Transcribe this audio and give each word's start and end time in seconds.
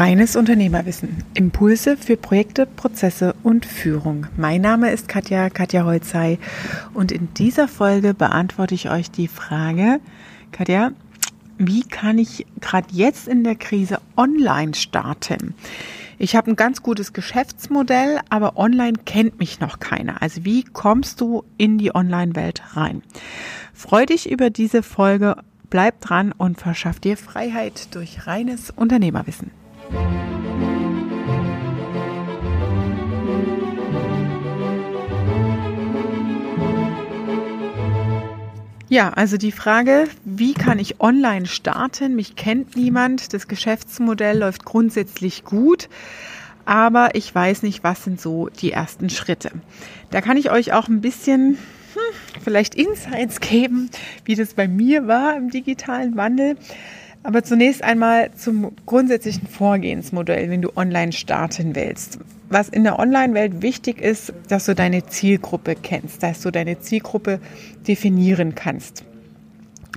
Reines 0.00 0.34
Unternehmerwissen. 0.34 1.24
Impulse 1.34 1.98
für 1.98 2.16
Projekte, 2.16 2.64
Prozesse 2.64 3.34
und 3.42 3.66
Führung. 3.66 4.28
Mein 4.38 4.62
Name 4.62 4.92
ist 4.92 5.08
Katja, 5.08 5.50
Katja 5.50 5.84
Holzei 5.84 6.38
und 6.94 7.12
in 7.12 7.28
dieser 7.34 7.68
Folge 7.68 8.14
beantworte 8.14 8.74
ich 8.74 8.90
euch 8.90 9.10
die 9.10 9.28
Frage, 9.28 10.00
Katja, 10.52 10.92
wie 11.58 11.82
kann 11.82 12.16
ich 12.16 12.46
gerade 12.62 12.86
jetzt 12.92 13.28
in 13.28 13.44
der 13.44 13.56
Krise 13.56 13.98
online 14.16 14.72
starten? 14.72 15.52
Ich 16.16 16.34
habe 16.34 16.50
ein 16.50 16.56
ganz 16.56 16.82
gutes 16.82 17.12
Geschäftsmodell, 17.12 18.20
aber 18.30 18.56
online 18.56 18.96
kennt 19.04 19.38
mich 19.38 19.60
noch 19.60 19.80
keiner. 19.80 20.22
Also 20.22 20.46
wie 20.46 20.64
kommst 20.64 21.20
du 21.20 21.44
in 21.58 21.76
die 21.76 21.94
Online-Welt 21.94 22.62
rein? 22.74 23.02
Freu 23.74 24.06
dich 24.06 24.30
über 24.30 24.48
diese 24.48 24.82
Folge, 24.82 25.36
bleib 25.68 26.00
dran 26.00 26.32
und 26.32 26.58
verschaff 26.58 27.00
dir 27.00 27.18
Freiheit 27.18 27.94
durch 27.94 28.26
reines 28.26 28.70
Unternehmerwissen. 28.70 29.59
Ja, 38.90 39.10
also 39.10 39.36
die 39.36 39.52
Frage, 39.52 40.08
wie 40.24 40.52
kann 40.52 40.80
ich 40.80 41.00
online 41.00 41.46
starten? 41.46 42.16
Mich 42.16 42.34
kennt 42.34 42.74
niemand. 42.74 43.32
Das 43.32 43.46
Geschäftsmodell 43.46 44.38
läuft 44.38 44.64
grundsätzlich 44.64 45.44
gut, 45.44 45.88
aber 46.64 47.14
ich 47.14 47.32
weiß 47.32 47.62
nicht, 47.62 47.84
was 47.84 48.02
sind 48.02 48.20
so 48.20 48.48
die 48.48 48.72
ersten 48.72 49.08
Schritte. 49.08 49.52
Da 50.10 50.20
kann 50.20 50.36
ich 50.36 50.50
euch 50.50 50.72
auch 50.72 50.88
ein 50.88 51.00
bisschen 51.02 51.56
hm, 51.94 52.40
vielleicht 52.42 52.74
Insights 52.74 53.38
geben, 53.38 53.90
wie 54.24 54.34
das 54.34 54.54
bei 54.54 54.66
mir 54.66 55.06
war 55.06 55.36
im 55.36 55.50
digitalen 55.50 56.16
Wandel. 56.16 56.56
Aber 57.22 57.42
zunächst 57.42 57.84
einmal 57.84 58.32
zum 58.32 58.72
grundsätzlichen 58.86 59.46
Vorgehensmodell, 59.46 60.48
wenn 60.50 60.62
du 60.62 60.76
online 60.76 61.12
starten 61.12 61.74
willst. 61.74 62.18
Was 62.48 62.68
in 62.68 62.82
der 62.82 62.98
Online-Welt 62.98 63.62
wichtig 63.62 64.00
ist, 64.00 64.32
dass 64.48 64.64
du 64.66 64.74
deine 64.74 65.06
Zielgruppe 65.06 65.76
kennst, 65.80 66.22
dass 66.22 66.40
du 66.40 66.50
deine 66.50 66.80
Zielgruppe 66.80 67.38
definieren 67.86 68.54
kannst. 68.54 69.04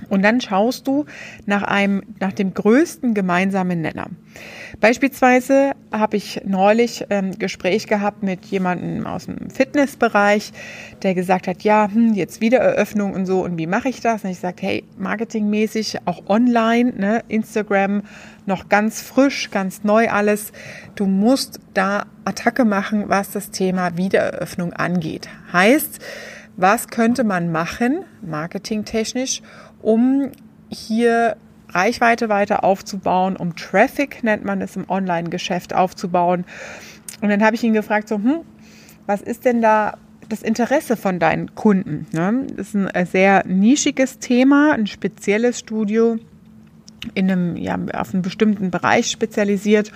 Und 0.08 0.22
dann 0.22 0.40
schaust 0.40 0.86
du 0.86 1.06
nach 1.46 1.62
einem, 1.62 2.02
nach 2.20 2.32
dem 2.32 2.54
größten 2.54 3.14
gemeinsamen 3.14 3.80
Nenner. 3.80 4.08
Beispielsweise 4.80 5.72
habe 5.92 6.16
ich 6.16 6.40
neulich 6.44 7.10
ein 7.10 7.32
ähm, 7.32 7.38
Gespräch 7.38 7.86
gehabt 7.86 8.22
mit 8.22 8.44
jemandem 8.46 9.06
aus 9.06 9.26
dem 9.26 9.50
Fitnessbereich, 9.50 10.52
der 11.02 11.14
gesagt 11.14 11.46
hat, 11.46 11.62
ja, 11.62 11.88
hm, 11.92 12.14
jetzt 12.14 12.40
Wiedereröffnung 12.40 13.12
und 13.12 13.26
so 13.26 13.44
und 13.44 13.56
wie 13.56 13.66
mache 13.66 13.88
ich 13.88 14.00
das? 14.00 14.24
Und 14.24 14.30
ich 14.30 14.40
sagte, 14.40 14.66
hey, 14.66 14.84
marketingmäßig, 14.98 15.98
auch 16.06 16.26
online, 16.28 16.92
ne, 16.96 17.22
Instagram, 17.28 18.02
noch 18.46 18.68
ganz 18.68 19.00
frisch, 19.00 19.50
ganz 19.50 19.84
neu 19.84 20.08
alles. 20.10 20.52
Du 20.96 21.06
musst 21.06 21.60
da 21.72 22.06
Attacke 22.24 22.64
machen, 22.64 23.04
was 23.08 23.30
das 23.30 23.50
Thema 23.50 23.96
Wiedereröffnung 23.96 24.72
angeht. 24.72 25.28
Heißt, 25.52 26.00
was 26.56 26.88
könnte 26.88 27.24
man 27.24 27.50
machen, 27.50 28.04
marketingtechnisch, 28.22 29.42
um 29.84 30.32
hier 30.70 31.36
Reichweite 31.68 32.28
weiter 32.28 32.64
aufzubauen, 32.64 33.36
um 33.36 33.54
Traffic, 33.54 34.22
nennt 34.24 34.44
man 34.44 34.60
es 34.60 34.76
im 34.76 34.88
Online-Geschäft, 34.88 35.74
aufzubauen. 35.74 36.44
Und 37.20 37.28
dann 37.28 37.44
habe 37.44 37.56
ich 37.56 37.62
ihn 37.62 37.74
gefragt, 37.74 38.08
so, 38.08 38.16
hm, 38.16 38.40
was 39.06 39.20
ist 39.20 39.44
denn 39.44 39.60
da 39.60 39.98
das 40.28 40.42
Interesse 40.42 40.96
von 40.96 41.18
deinen 41.18 41.54
Kunden? 41.54 42.06
Ne? 42.12 42.46
Das 42.56 42.74
ist 42.74 42.76
ein 42.76 43.06
sehr 43.06 43.46
nischiges 43.46 44.18
Thema, 44.18 44.72
ein 44.72 44.86
spezielles 44.86 45.58
Studio 45.58 46.16
in 47.12 47.30
einem, 47.30 47.56
ja, 47.56 47.78
auf 47.94 48.14
einen 48.14 48.22
bestimmten 48.22 48.70
Bereich 48.70 49.10
spezialisiert. 49.10 49.92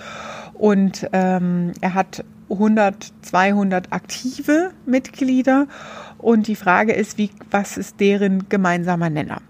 Und 0.53 1.07
ähm, 1.13 1.71
er 1.81 1.93
hat 1.95 2.23
100, 2.51 3.13
200 3.21 3.91
aktive 3.91 4.71
Mitglieder 4.85 5.67
und 6.19 6.47
die 6.47 6.55
Frage 6.55 6.93
ist, 6.93 7.17
wie, 7.17 7.29
was 7.49 7.77
ist 7.77 7.99
deren 7.99 8.49
gemeinsamer 8.49 9.09
Nenner? 9.09 9.41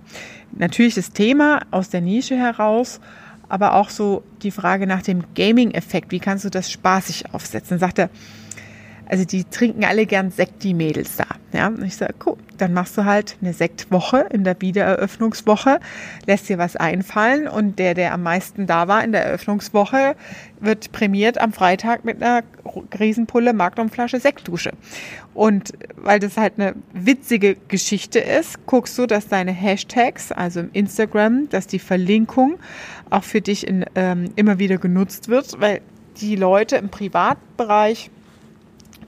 Natürlich 0.51 0.95
das 0.95 1.11
Thema 1.11 1.61
aus 1.71 1.89
der 1.89 2.01
Nische 2.01 2.35
heraus, 2.35 2.99
aber 3.47 3.75
auch 3.75 3.89
so 3.89 4.23
die 4.41 4.51
Frage 4.51 4.87
nach 4.87 5.01
dem 5.01 5.23
Gaming-Effekt. 5.35 6.11
Wie 6.11 6.19
kannst 6.19 6.45
du 6.45 6.49
das 6.49 6.71
spaßig 6.71 7.33
aufsetzen? 7.33 7.79
Sagt 7.79 7.99
er, 7.99 8.09
also 9.09 9.25
die 9.25 9.43
trinken 9.43 9.83
alle 9.83 10.05
gern 10.05 10.29
Sekt, 10.29 10.63
die 10.63 10.75
Mädels 10.75 11.17
da. 11.17 11.25
Ja, 11.51 11.67
und 11.67 11.83
ich 11.83 11.95
sage, 11.95 12.13
cool, 12.25 12.37
dann 12.57 12.73
machst 12.73 12.95
du 12.95 13.05
halt 13.05 13.37
eine 13.41 13.53
Sektwoche 13.53 14.27
in 14.31 14.43
der 14.43 14.61
Wiedereröffnungswoche, 14.61 15.79
lässt 16.27 16.47
dir 16.47 16.59
was 16.59 16.75
einfallen 16.75 17.47
und 17.47 17.79
der, 17.79 17.95
der 17.95 18.13
am 18.13 18.21
meisten 18.21 18.67
da 18.67 18.87
war 18.87 19.03
in 19.03 19.11
der 19.11 19.25
Eröffnungswoche, 19.25 20.15
wird 20.59 20.91
prämiert 20.91 21.39
am 21.39 21.53
Freitag 21.53 22.05
mit 22.05 22.21
einer 22.21 22.43
Riesenpulle 22.99 23.53
Magnumflasche 23.53 24.19
Sektdusche. 24.19 24.73
Und 25.33 25.73
weil 25.95 26.19
das 26.19 26.37
halt 26.37 26.53
eine 26.57 26.75
witzige 26.93 27.55
Geschichte 27.67 28.19
ist, 28.19 28.67
guckst 28.67 28.95
du, 28.99 29.07
dass 29.07 29.27
deine 29.27 29.51
Hashtags, 29.51 30.31
also 30.31 30.59
im 30.59 30.69
Instagram, 30.73 31.49
dass 31.49 31.65
die 31.65 31.79
Verlinkung 31.79 32.59
auch 33.09 33.23
für 33.23 33.41
dich 33.41 33.65
in, 33.65 33.85
ähm, 33.95 34.25
immer 34.35 34.59
wieder 34.59 34.77
genutzt 34.77 35.29
wird, 35.29 35.59
weil 35.59 35.81
die 36.21 36.35
Leute 36.35 36.75
im 36.75 36.89
Privatbereich 36.89 38.11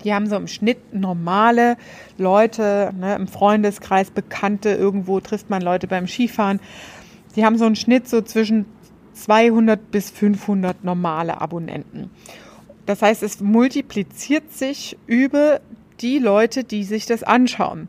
die 0.03 0.13
haben 0.13 0.27
so 0.27 0.35
im 0.35 0.47
Schnitt 0.47 0.93
normale 0.93 1.77
Leute, 2.17 2.93
ne, 2.97 3.15
im 3.15 3.27
Freundeskreis, 3.27 4.11
Bekannte, 4.11 4.69
irgendwo 4.71 5.19
trifft 5.19 5.49
man 5.49 5.61
Leute 5.61 5.87
beim 5.87 6.07
Skifahren. 6.07 6.59
Die 7.35 7.45
haben 7.45 7.57
so 7.57 7.65
einen 7.65 7.75
Schnitt 7.75 8.09
so 8.09 8.21
zwischen 8.21 8.65
200 9.13 9.91
bis 9.91 10.09
500 10.09 10.83
normale 10.83 11.39
Abonnenten. 11.39 12.09
Das 12.85 13.01
heißt, 13.01 13.23
es 13.23 13.39
multipliziert 13.39 14.51
sich 14.51 14.97
über 15.05 15.61
die 16.01 16.19
Leute, 16.19 16.63
die 16.63 16.83
sich 16.83 17.05
das 17.05 17.23
anschauen. 17.23 17.87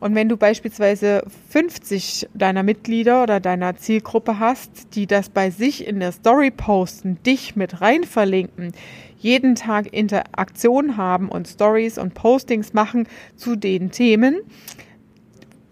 Und 0.00 0.14
wenn 0.14 0.28
du 0.28 0.36
beispielsweise 0.36 1.24
50 1.50 2.28
deiner 2.32 2.62
Mitglieder 2.62 3.22
oder 3.22 3.40
deiner 3.40 3.76
Zielgruppe 3.76 4.38
hast, 4.38 4.94
die 4.94 5.06
das 5.06 5.28
bei 5.28 5.50
sich 5.50 5.86
in 5.86 5.98
der 5.98 6.12
Story 6.12 6.50
posten, 6.50 7.18
dich 7.24 7.56
mit 7.56 7.80
rein 7.80 8.04
verlinken, 8.04 8.72
jeden 9.18 9.56
Tag 9.56 9.92
Interaktion 9.92 10.96
haben 10.96 11.28
und 11.28 11.48
Stories 11.48 11.98
und 11.98 12.14
Postings 12.14 12.72
machen 12.72 13.08
zu 13.34 13.56
den 13.56 13.90
Themen, 13.90 14.36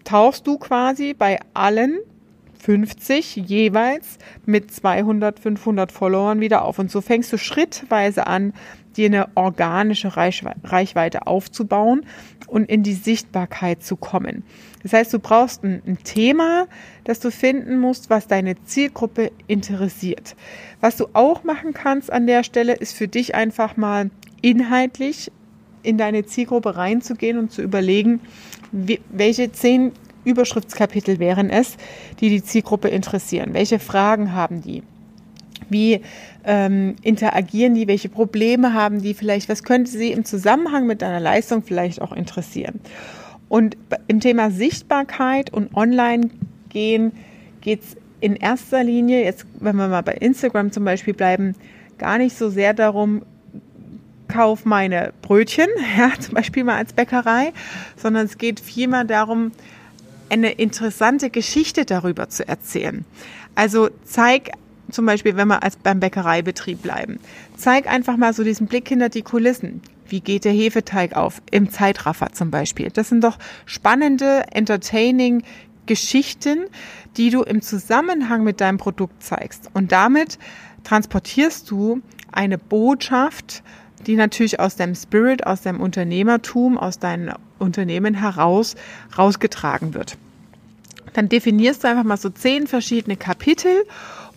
tauchst 0.03 0.45
du 0.45 0.57
quasi 0.57 1.13
bei 1.13 1.39
allen 1.53 1.99
50 2.59 3.37
jeweils 3.37 4.17
mit 4.45 4.71
200, 4.71 5.39
500 5.39 5.91
Followern 5.91 6.41
wieder 6.41 6.65
auf. 6.65 6.79
Und 6.79 6.91
so 6.91 6.99
fängst 6.99 7.31
du 7.31 7.37
schrittweise 7.37 8.27
an, 8.27 8.53
dir 8.97 9.07
eine 9.07 9.29
organische 9.35 10.17
Reichweite 10.17 11.27
aufzubauen 11.27 12.05
und 12.47 12.69
in 12.69 12.83
die 12.83 12.93
Sichtbarkeit 12.93 13.83
zu 13.83 13.95
kommen. 13.95 14.43
Das 14.83 14.93
heißt, 14.93 15.13
du 15.13 15.19
brauchst 15.19 15.63
ein, 15.63 15.81
ein, 15.85 15.97
Thema, 16.03 16.67
das 17.03 17.19
du 17.19 17.31
finden 17.31 17.79
musst, 17.79 18.09
was 18.09 18.27
deine 18.27 18.61
Zielgruppe 18.63 19.31
interessiert. 19.47 20.35
Was 20.81 20.97
du 20.97 21.07
auch 21.13 21.43
machen 21.43 21.73
kannst 21.73 22.11
an 22.11 22.27
der 22.27 22.43
Stelle, 22.43 22.73
ist 22.73 22.95
für 22.95 23.07
dich 23.07 23.35
einfach 23.35 23.77
mal 23.77 24.09
inhaltlich 24.41 25.31
in 25.83 25.97
deine 25.97 26.25
Zielgruppe 26.25 26.75
reinzugehen 26.75 27.37
und 27.37 27.51
zu 27.51 27.61
überlegen, 27.61 28.21
welche 28.71 29.51
zehn 29.51 29.91
Überschriftskapitel 30.25 31.19
wären 31.19 31.49
es, 31.49 31.77
die 32.19 32.29
die 32.29 32.43
Zielgruppe 32.43 32.89
interessieren. 32.89 33.53
Welche 33.53 33.79
Fragen 33.79 34.33
haben 34.33 34.61
die? 34.61 34.83
Wie 35.69 36.01
ähm, 36.43 36.95
interagieren 37.01 37.75
die? 37.75 37.87
Welche 37.87 38.09
Probleme 38.09 38.73
haben 38.73 39.01
die 39.01 39.13
vielleicht? 39.13 39.49
Was 39.49 39.63
könnte 39.63 39.91
sie 39.91 40.11
im 40.11 40.25
Zusammenhang 40.25 40.87
mit 40.87 41.01
deiner 41.01 41.19
Leistung 41.19 41.63
vielleicht 41.63 42.01
auch 42.01 42.11
interessieren? 42.11 42.79
Und 43.49 43.77
im 44.07 44.19
Thema 44.19 44.51
Sichtbarkeit 44.51 45.53
und 45.53 45.75
Online 45.75 46.29
gehen 46.69 47.13
geht 47.61 47.81
es 47.81 47.97
in 48.19 48.35
erster 48.35 48.83
Linie, 48.83 49.23
jetzt 49.23 49.45
wenn 49.59 49.75
wir 49.75 49.87
mal 49.87 50.01
bei 50.01 50.13
Instagram 50.13 50.71
zum 50.71 50.83
Beispiel 50.83 51.13
bleiben, 51.13 51.55
gar 51.97 52.17
nicht 52.17 52.37
so 52.37 52.49
sehr 52.49 52.73
darum, 52.73 53.23
kauf 54.27 54.65
meine 54.65 55.13
Brötchen, 55.21 55.67
ja, 55.97 56.11
zum 56.19 56.33
Beispiel 56.33 56.63
mal 56.63 56.77
als 56.77 56.93
Bäckerei, 56.93 57.53
sondern 57.95 58.25
es 58.25 58.37
geht 58.37 58.59
vielmehr 58.59 59.03
darum, 59.03 59.51
eine 60.29 60.51
interessante 60.51 61.29
Geschichte 61.29 61.85
darüber 61.85 62.27
zu 62.29 62.47
erzählen. 62.47 63.05
Also 63.55 63.89
zeig 64.03 64.51
zum 64.91 65.05
Beispiel, 65.05 65.35
wenn 65.35 65.47
wir 65.47 65.63
als 65.63 65.75
beim 65.75 65.99
Bäckereibetrieb 65.99 66.81
bleiben, 66.81 67.19
zeig 67.55 67.87
einfach 67.87 68.17
mal 68.17 68.33
so 68.33 68.43
diesen 68.43 68.67
Blick 68.67 68.87
hinter 68.87 69.09
die 69.09 69.21
Kulissen. 69.21 69.81
Wie 70.07 70.21
geht 70.21 70.45
der 70.45 70.53
Hefeteig 70.53 71.15
auf? 71.15 71.41
Im 71.51 71.69
Zeitraffer 71.69 72.31
zum 72.31 72.51
Beispiel. 72.51 72.89
Das 72.91 73.09
sind 73.09 73.23
doch 73.23 73.37
spannende, 73.65 74.43
entertaining 74.51 75.43
Geschichten, 75.85 76.65
die 77.17 77.29
du 77.29 77.43
im 77.43 77.61
Zusammenhang 77.61 78.43
mit 78.43 78.61
deinem 78.61 78.77
Produkt 78.77 79.23
zeigst. 79.23 79.69
Und 79.73 79.91
damit 79.91 80.37
transportierst 80.83 81.69
du 81.69 82.01
eine 82.31 82.57
Botschaft, 82.57 83.63
die 84.05 84.15
natürlich 84.15 84.59
aus 84.59 84.75
deinem 84.75 84.95
Spirit, 84.95 85.45
aus 85.45 85.61
deinem 85.61 85.81
Unternehmertum, 85.81 86.77
aus 86.77 86.99
deinem 86.99 87.33
Unternehmen 87.59 88.13
heraus 88.13 88.75
rausgetragen 89.17 89.93
wird. 89.93 90.17
Dann 91.13 91.29
definierst 91.29 91.83
du 91.83 91.87
einfach 91.87 92.03
mal 92.03 92.17
so 92.17 92.29
zehn 92.29 92.67
verschiedene 92.67 93.17
Kapitel 93.17 93.85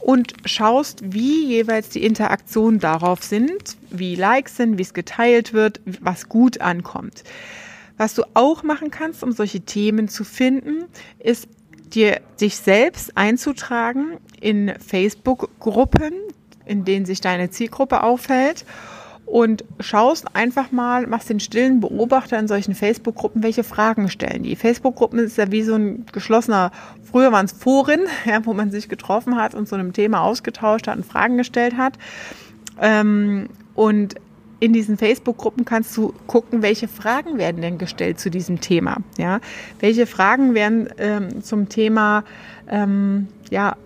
und 0.00 0.34
schaust, 0.44 1.12
wie 1.12 1.44
jeweils 1.44 1.88
die 1.90 2.04
Interaktionen 2.04 2.80
darauf 2.80 3.22
sind, 3.22 3.76
wie 3.90 4.14
Likes 4.14 4.56
sind, 4.56 4.78
wie 4.78 4.82
es 4.82 4.94
geteilt 4.94 5.52
wird, 5.52 5.80
was 6.00 6.28
gut 6.28 6.60
ankommt. 6.60 7.24
Was 7.96 8.14
du 8.14 8.22
auch 8.34 8.62
machen 8.62 8.90
kannst, 8.90 9.22
um 9.22 9.32
solche 9.32 9.60
Themen 9.60 10.08
zu 10.08 10.24
finden, 10.24 10.84
ist 11.18 11.48
dir 11.92 12.20
dich 12.40 12.56
selbst 12.56 13.16
einzutragen 13.16 14.16
in 14.40 14.72
Facebook-Gruppen, 14.78 16.14
in 16.64 16.84
denen 16.84 17.04
sich 17.04 17.20
deine 17.20 17.50
Zielgruppe 17.50 18.02
aufhält 18.02 18.64
und 19.30 19.64
schaust 19.78 20.34
einfach 20.34 20.72
mal, 20.72 21.06
machst 21.06 21.30
den 21.30 21.38
stillen 21.38 21.78
Beobachter 21.78 22.36
in 22.36 22.48
solchen 22.48 22.74
Facebook-Gruppen, 22.74 23.44
welche 23.44 23.62
Fragen 23.62 24.08
stellen 24.08 24.42
die. 24.42 24.56
Facebook-Gruppen 24.56 25.20
ist 25.20 25.38
ja 25.38 25.52
wie 25.52 25.62
so 25.62 25.76
ein 25.76 26.04
geschlossener, 26.10 26.72
früher 27.04 27.30
waren 27.30 27.46
es 27.46 27.52
Foren, 27.52 28.00
ja, 28.24 28.44
wo 28.44 28.54
man 28.54 28.72
sich 28.72 28.88
getroffen 28.88 29.36
hat 29.36 29.54
und 29.54 29.68
zu 29.68 29.76
einem 29.76 29.92
Thema 29.92 30.22
ausgetauscht 30.22 30.88
hat 30.88 30.96
und 30.96 31.06
Fragen 31.06 31.36
gestellt 31.36 31.76
hat. 31.76 31.96
Ähm, 32.80 33.48
und 33.74 34.16
in 34.58 34.72
diesen 34.72 34.98
Facebook-Gruppen 34.98 35.64
kannst 35.64 35.96
du 35.96 36.12
gucken, 36.26 36.62
welche 36.62 36.88
Fragen 36.88 37.38
werden 37.38 37.62
denn 37.62 37.78
gestellt 37.78 38.18
zu 38.18 38.30
diesem 38.30 38.60
Thema. 38.60 38.96
Ja, 39.16 39.40
welche 39.78 40.06
Fragen 40.06 40.54
werden 40.54 40.88
ähm, 40.98 41.40
zum 41.44 41.68
Thema, 41.68 42.24
ähm, 42.68 43.28
ja, 43.48 43.76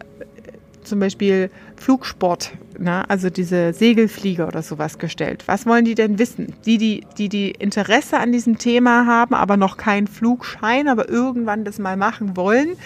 zum 0.84 1.00
Beispiel 1.00 1.50
Flugsport, 1.76 2.52
ne? 2.78 3.08
also 3.08 3.30
diese 3.30 3.72
Segelflieger 3.72 4.48
oder 4.48 4.62
sowas 4.62 4.98
gestellt. 4.98 5.44
Was 5.46 5.66
wollen 5.66 5.84
die 5.84 5.94
denn 5.94 6.18
wissen? 6.18 6.54
Die, 6.64 6.78
die, 6.78 7.04
die, 7.18 7.28
die 7.28 7.50
Interesse 7.50 8.18
an 8.18 8.32
diesem 8.32 8.58
Thema 8.58 9.06
haben, 9.06 9.34
aber 9.34 9.56
noch 9.56 9.76
keinen 9.76 10.06
Flugschein, 10.06 10.88
aber 10.88 11.08
irgendwann 11.08 11.64
das 11.64 11.78
mal 11.78 11.96
machen 11.96 12.36
wollen, 12.36 12.76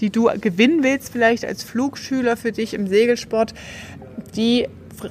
die 0.00 0.10
du 0.10 0.30
gewinnen 0.40 0.82
willst, 0.82 1.12
vielleicht 1.12 1.44
als 1.44 1.62
Flugschüler 1.62 2.36
für 2.36 2.52
dich 2.52 2.74
im 2.74 2.86
Segelsport, 2.86 3.54
die 4.34 4.66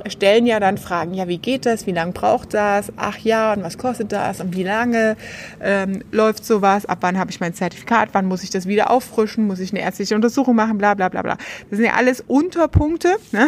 stellen 0.08 0.46
ja 0.46 0.60
dann 0.60 0.78
Fragen, 0.78 1.14
ja, 1.14 1.28
wie 1.28 1.38
geht 1.38 1.66
das, 1.66 1.88
wie 1.88 1.92
lange 1.92 2.12
braucht 2.12 2.54
das, 2.54 2.92
ach 2.98 3.18
ja, 3.18 3.54
und 3.54 3.64
was 3.64 3.78
kostet 3.78 4.12
das 4.12 4.40
und 4.42 4.56
wie 4.56 4.64
lange 4.64 5.16
ähm, 5.62 6.04
läuft 6.12 6.46
sowas, 6.46 6.86
ab 6.86 7.00
wann 7.02 7.18
habe 7.18 7.32
ich 7.32 7.40
mein 7.40 7.54
Zertifikat, 7.54 8.10
wann 8.14 8.26
muss 8.26 8.44
ich 8.44 8.50
das 8.50 8.68
wieder 8.68 8.92
auffrischen, 8.92 9.48
muss 9.48 9.60
ich 9.60 9.72
eine 9.72 9.82
ärztliche 9.82 10.16
Untersuchung 10.16 10.56
machen, 10.56 10.78
bla 10.78 10.94
bla 10.94 11.10
bla 11.10 11.22
bla. 11.22 11.38
Das 11.70 11.78
sind 11.78 11.86
ja 11.86 11.94
alles 11.94 12.22
Unterpunkte, 12.22 13.16
ne, 13.32 13.48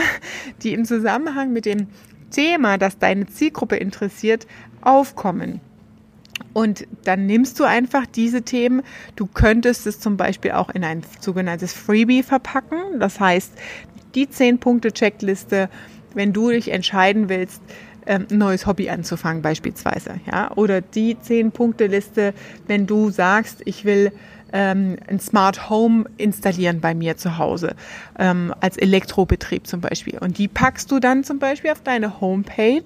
die 0.61 0.73
im 0.73 0.85
Zusammenhang 0.85 1.53
mit 1.53 1.65
dem 1.65 1.87
Thema, 2.31 2.77
das 2.77 2.97
deine 2.97 3.27
Zielgruppe 3.27 3.75
interessiert, 3.75 4.47
aufkommen. 4.81 5.61
Und 6.53 6.87
dann 7.03 7.25
nimmst 7.25 7.59
du 7.59 7.63
einfach 7.63 8.05
diese 8.05 8.43
Themen. 8.43 8.83
Du 9.15 9.25
könntest 9.25 9.87
es 9.87 9.99
zum 9.99 10.17
Beispiel 10.17 10.51
auch 10.51 10.69
in 10.69 10.83
ein 10.83 11.03
sogenanntes 11.19 11.73
Freebie 11.73 12.23
verpacken. 12.23 12.99
Das 12.99 13.19
heißt, 13.19 13.53
die 14.13 14.27
10-Punkte-Checkliste 14.27 15.69
wenn 16.13 16.33
du 16.33 16.49
dich 16.49 16.71
entscheiden 16.71 17.29
willst, 17.29 17.61
ähm, 18.05 18.27
ein 18.29 18.37
neues 18.37 18.65
Hobby 18.65 18.89
anzufangen 18.89 19.41
beispielsweise, 19.41 20.19
ja, 20.29 20.51
oder 20.55 20.81
die 20.81 21.17
zehn 21.19 21.51
Punkte 21.51 21.87
Liste, 21.87 22.33
wenn 22.67 22.85
du 22.85 23.09
sagst, 23.09 23.61
ich 23.65 23.85
will 23.85 24.11
ähm, 24.51 24.97
ein 25.07 25.19
Smart 25.19 25.69
Home 25.69 26.05
installieren 26.17 26.79
bei 26.79 26.93
mir 26.93 27.17
zu 27.17 27.37
Hause 27.37 27.75
ähm, 28.19 28.53
als 28.59 28.77
Elektrobetrieb 28.77 29.67
zum 29.67 29.81
Beispiel. 29.81 30.19
Und 30.19 30.37
die 30.37 30.47
packst 30.47 30.91
du 30.91 30.99
dann 30.99 31.23
zum 31.23 31.39
Beispiel 31.39 31.71
auf 31.71 31.81
deine 31.81 32.21
Homepage 32.21 32.83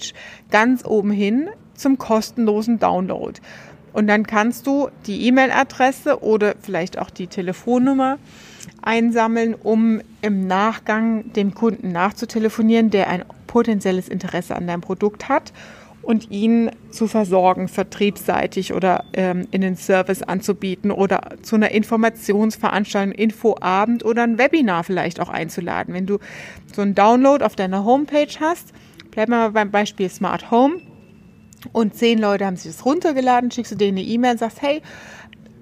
ganz 0.49 0.85
oben 0.85 1.11
hin 1.11 1.49
zum 1.75 1.97
kostenlosen 1.97 2.79
Download. 2.79 3.39
Und 3.93 4.07
dann 4.07 4.25
kannst 4.25 4.67
du 4.67 4.89
die 5.07 5.27
E-Mail-Adresse 5.27 6.21
oder 6.23 6.55
vielleicht 6.61 6.97
auch 6.99 7.09
die 7.09 7.27
Telefonnummer 7.27 8.17
einsammeln, 8.81 9.53
um 9.55 10.01
im 10.21 10.47
Nachgang 10.47 11.33
dem 11.33 11.53
Kunden 11.53 11.91
nachzutelefonieren, 11.91 12.89
der 12.89 13.09
ein 13.09 13.23
potenzielles 13.47 14.07
Interesse 14.07 14.55
an 14.55 14.67
deinem 14.67 14.81
Produkt 14.81 15.29
hat 15.29 15.53
und 16.07 16.31
ihn 16.31 16.71
zu 16.89 17.07
versorgen, 17.07 17.67
vertriebsseitig 17.67 18.73
oder 18.73 19.03
ähm, 19.11 19.45
in 19.51 19.59
den 19.59 19.75
Service 19.75 20.23
anzubieten 20.23 20.89
oder 20.89 21.35
zu 21.41 21.55
einer 21.55 21.71
Informationsveranstaltung, 21.71 23.11
Infoabend 23.11 24.05
oder 24.05 24.23
ein 24.23 24.37
Webinar 24.37 24.85
vielleicht 24.85 25.19
auch 25.19 25.27
einzuladen. 25.27 25.93
Wenn 25.93 26.05
du 26.05 26.19
so 26.73 26.81
einen 26.81 26.95
Download 26.95 27.43
auf 27.43 27.57
deiner 27.57 27.83
Homepage 27.83 28.33
hast, 28.39 28.71
bleiben 29.11 29.33
wir 29.33 29.37
mal 29.37 29.51
beim 29.51 29.69
Beispiel 29.69 30.09
Smart 30.09 30.49
Home 30.49 30.77
und 31.73 31.95
zehn 31.95 32.19
Leute 32.19 32.45
haben 32.45 32.55
sich 32.55 32.71
das 32.71 32.85
runtergeladen, 32.85 33.51
schickst 33.51 33.73
du 33.73 33.75
denen 33.75 33.97
eine 33.97 34.07
E-Mail 34.07 34.31
und 34.31 34.37
sagst, 34.37 34.61
hey, 34.61 34.81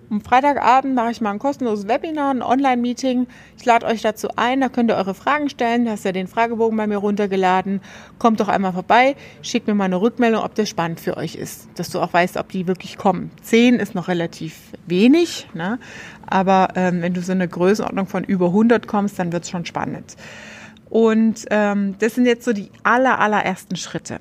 am 0.09 0.21
Freitagabend 0.21 0.95
mache 0.95 1.11
ich 1.11 1.21
mal 1.21 1.31
ein 1.31 1.39
kostenloses 1.39 1.87
Webinar, 1.87 2.31
ein 2.31 2.41
Online-Meeting. 2.41 3.27
Ich 3.57 3.65
lade 3.65 3.85
euch 3.85 4.01
dazu 4.01 4.29
ein, 4.35 4.61
da 4.61 4.69
könnt 4.69 4.91
ihr 4.91 4.95
eure 4.95 5.13
Fragen 5.13 5.49
stellen. 5.49 5.85
Du 5.85 5.91
hast 5.91 6.05
ja 6.05 6.11
den 6.11 6.27
Fragebogen 6.27 6.77
bei 6.77 6.87
mir 6.87 6.97
runtergeladen. 6.97 7.81
Kommt 8.19 8.39
doch 8.39 8.47
einmal 8.47 8.73
vorbei, 8.73 9.15
schickt 9.41 9.67
mir 9.67 9.75
mal 9.75 9.85
eine 9.85 10.01
Rückmeldung, 10.01 10.43
ob 10.43 10.55
das 10.55 10.69
spannend 10.69 10.99
für 10.99 11.17
euch 11.17 11.35
ist, 11.35 11.67
dass 11.75 11.89
du 11.89 11.99
auch 11.99 12.13
weißt, 12.13 12.37
ob 12.37 12.49
die 12.49 12.67
wirklich 12.67 12.97
kommen. 12.97 13.31
Zehn 13.41 13.75
ist 13.75 13.95
noch 13.95 14.07
relativ 14.07 14.55
wenig, 14.85 15.47
ne? 15.53 15.79
aber 16.27 16.69
ähm, 16.75 17.01
wenn 17.01 17.13
du 17.13 17.21
so 17.21 17.31
eine 17.31 17.47
Größenordnung 17.47 18.07
von 18.07 18.23
über 18.23 18.47
100 18.47 18.87
kommst, 18.87 19.19
dann 19.19 19.31
wird 19.31 19.43
es 19.43 19.49
schon 19.49 19.65
spannend. 19.65 20.15
Und 20.89 21.45
ähm, 21.49 21.95
das 21.99 22.15
sind 22.15 22.25
jetzt 22.25 22.45
so 22.45 22.53
die 22.53 22.69
aller, 22.83 23.19
allerersten 23.19 23.75
Schritte. 23.75 24.19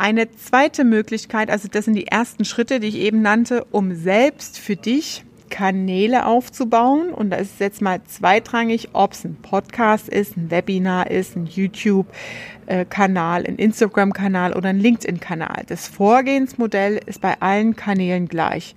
Eine 0.00 0.30
zweite 0.30 0.84
Möglichkeit, 0.84 1.50
also 1.50 1.66
das 1.66 1.86
sind 1.86 1.94
die 1.94 2.06
ersten 2.06 2.44
Schritte, 2.44 2.78
die 2.78 2.86
ich 2.86 2.98
eben 2.98 3.20
nannte, 3.20 3.66
um 3.72 3.96
selbst 3.96 4.56
für 4.56 4.76
dich 4.76 5.24
Kanäle 5.50 6.24
aufzubauen. 6.24 7.12
Und 7.12 7.30
da 7.30 7.36
ist 7.38 7.54
es 7.54 7.58
jetzt 7.58 7.82
mal 7.82 8.00
zweitrangig, 8.04 8.90
ob 8.92 9.14
es 9.14 9.24
ein 9.24 9.34
Podcast 9.42 10.08
ist, 10.08 10.36
ein 10.36 10.52
Webinar 10.52 11.10
ist, 11.10 11.34
ein 11.34 11.46
YouTube-Kanal, 11.46 13.44
ein 13.44 13.56
Instagram-Kanal 13.56 14.52
oder 14.52 14.68
ein 14.68 14.78
LinkedIn-Kanal. 14.78 15.64
Das 15.66 15.88
Vorgehensmodell 15.88 17.00
ist 17.06 17.20
bei 17.20 17.40
allen 17.40 17.74
Kanälen 17.74 18.28
gleich. 18.28 18.76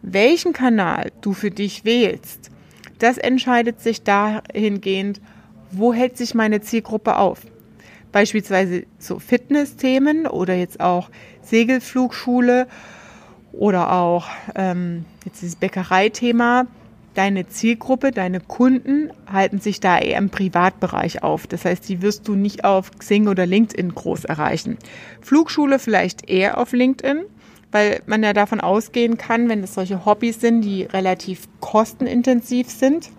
Welchen 0.00 0.54
Kanal 0.54 1.12
du 1.20 1.34
für 1.34 1.50
dich 1.50 1.84
wählst, 1.84 2.50
das 2.98 3.18
entscheidet 3.18 3.82
sich 3.82 4.02
dahingehend, 4.02 5.20
wo 5.70 5.92
hält 5.92 6.16
sich 6.16 6.34
meine 6.34 6.62
Zielgruppe 6.62 7.18
auf 7.18 7.40
beispielsweise 8.12 8.84
so 8.98 9.18
Fitness-Themen 9.18 10.26
oder 10.26 10.54
jetzt 10.54 10.80
auch 10.80 11.10
Segelflugschule 11.42 12.66
oder 13.52 13.92
auch 13.92 14.26
ähm, 14.54 15.04
jetzt 15.24 15.42
dieses 15.42 15.56
Bäckereithema. 15.56 16.66
Deine 17.14 17.48
Zielgruppe, 17.48 18.12
deine 18.12 18.38
Kunden 18.38 19.10
halten 19.30 19.58
sich 19.58 19.80
da 19.80 19.98
eher 19.98 20.18
im 20.18 20.30
Privatbereich 20.30 21.24
auf. 21.24 21.48
Das 21.48 21.64
heißt, 21.64 21.88
die 21.88 22.00
wirst 22.00 22.28
du 22.28 22.36
nicht 22.36 22.64
auf 22.64 22.92
Xing 22.96 23.26
oder 23.26 23.44
LinkedIn 23.44 23.92
groß 23.94 24.24
erreichen. 24.24 24.78
Flugschule 25.20 25.80
vielleicht 25.80 26.30
eher 26.30 26.58
auf 26.58 26.72
LinkedIn, 26.72 27.24
weil 27.72 28.02
man 28.06 28.22
ja 28.22 28.32
davon 28.32 28.60
ausgehen 28.60 29.18
kann, 29.18 29.48
wenn 29.48 29.64
es 29.64 29.74
solche 29.74 30.04
Hobbys 30.04 30.40
sind, 30.40 30.60
die 30.60 30.84
relativ 30.84 31.48
kostenintensiv 31.60 32.70
sind, 32.70 33.10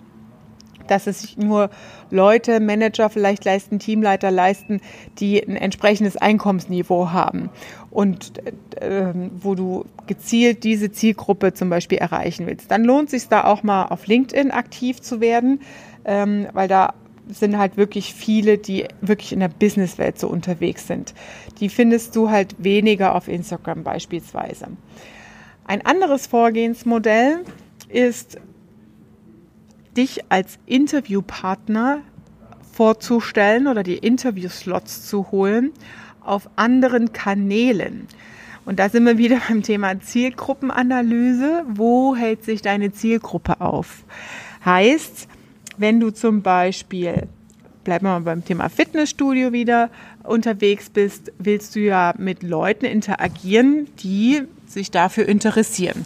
dass 0.92 1.08
es 1.08 1.22
sich 1.22 1.38
nur 1.38 1.70
Leute, 2.12 2.60
Manager 2.60 3.10
vielleicht 3.10 3.46
leisten, 3.46 3.80
Teamleiter 3.80 4.32
leisten, 4.32 4.82
die 5.20 5.42
ein 5.42 5.56
entsprechendes 5.56 6.18
Einkommensniveau 6.18 7.12
haben 7.12 7.50
und 7.92 8.34
äh, 8.82 9.14
wo 9.42 9.56
du 9.56 9.86
gezielt 10.08 10.64
diese 10.64 10.92
Zielgruppe 10.92 11.54
zum 11.54 11.70
Beispiel 11.70 11.98
erreichen 11.98 12.48
willst. 12.48 12.72
Dann 12.72 12.84
lohnt 12.84 13.14
es 13.14 13.22
sich 13.22 13.30
da 13.30 13.44
auch 13.46 13.64
mal 13.64 13.86
auf 13.86 14.08
LinkedIn 14.08 14.52
aktiv 14.52 15.02
zu 15.02 15.22
werden, 15.22 15.62
ähm, 16.06 16.48
weil 16.54 16.68
da 16.68 16.94
sind 17.30 17.58
halt 17.58 17.78
wirklich 17.78 18.14
viele, 18.14 18.58
die 18.58 18.86
wirklich 19.02 19.34
in 19.34 19.40
der 19.40 19.50
Businesswelt 19.50 20.20
so 20.20 20.28
unterwegs 20.28 20.88
sind. 20.88 21.14
Die 21.60 21.70
findest 21.70 22.16
du 22.16 22.30
halt 22.30 22.56
weniger 22.58 23.16
auf 23.16 23.28
Instagram 23.28 23.84
beispielsweise. 23.84 24.68
Ein 25.66 25.86
anderes 25.86 26.26
Vorgehensmodell 26.26 27.42
ist 27.90 28.40
dich 29.96 30.22
als 30.30 30.60
Interviewpartner 30.66 32.02
vorzustellen 32.72 33.68
oder 33.68 33.84
die 33.84 33.98
Interviewslots 33.98 35.06
zu 35.08 35.32
holen 35.32 35.72
auf 36.22 36.50
anderen 36.56 37.12
Kanälen. 37.12 38.08
Und 38.66 38.80
da 38.80 38.88
sind 38.88 39.06
wir 39.06 39.18
wieder 39.18 39.42
beim 39.50 39.64
Thema 39.64 40.00
Zielgruppenanalyse. 40.00 41.66
Wo 41.68 42.16
hält 42.16 42.44
sich 42.44 42.62
deine 42.62 42.94
Zielgruppe 42.94 43.60
auf? 43.62 44.04
Heißt, 44.64 45.28
wenn 45.78 46.00
du 46.00 46.12
zum 46.12 46.42
Beispiel, 46.42 47.28
bleiben 47.84 48.06
wir 48.06 48.12
mal 48.12 48.22
beim 48.22 48.46
Thema 48.46 48.70
Fitnessstudio 48.70 49.54
wieder 49.54 49.90
unterwegs 50.24 50.90
bist, 50.90 51.32
willst 51.40 51.76
du 51.76 51.80
ja 51.80 52.14
mit 52.18 52.44
Leuten 52.44 52.86
interagieren, 52.86 53.88
die 54.04 54.44
sich 54.68 54.92
dafür 54.92 55.28
interessieren 55.28 56.06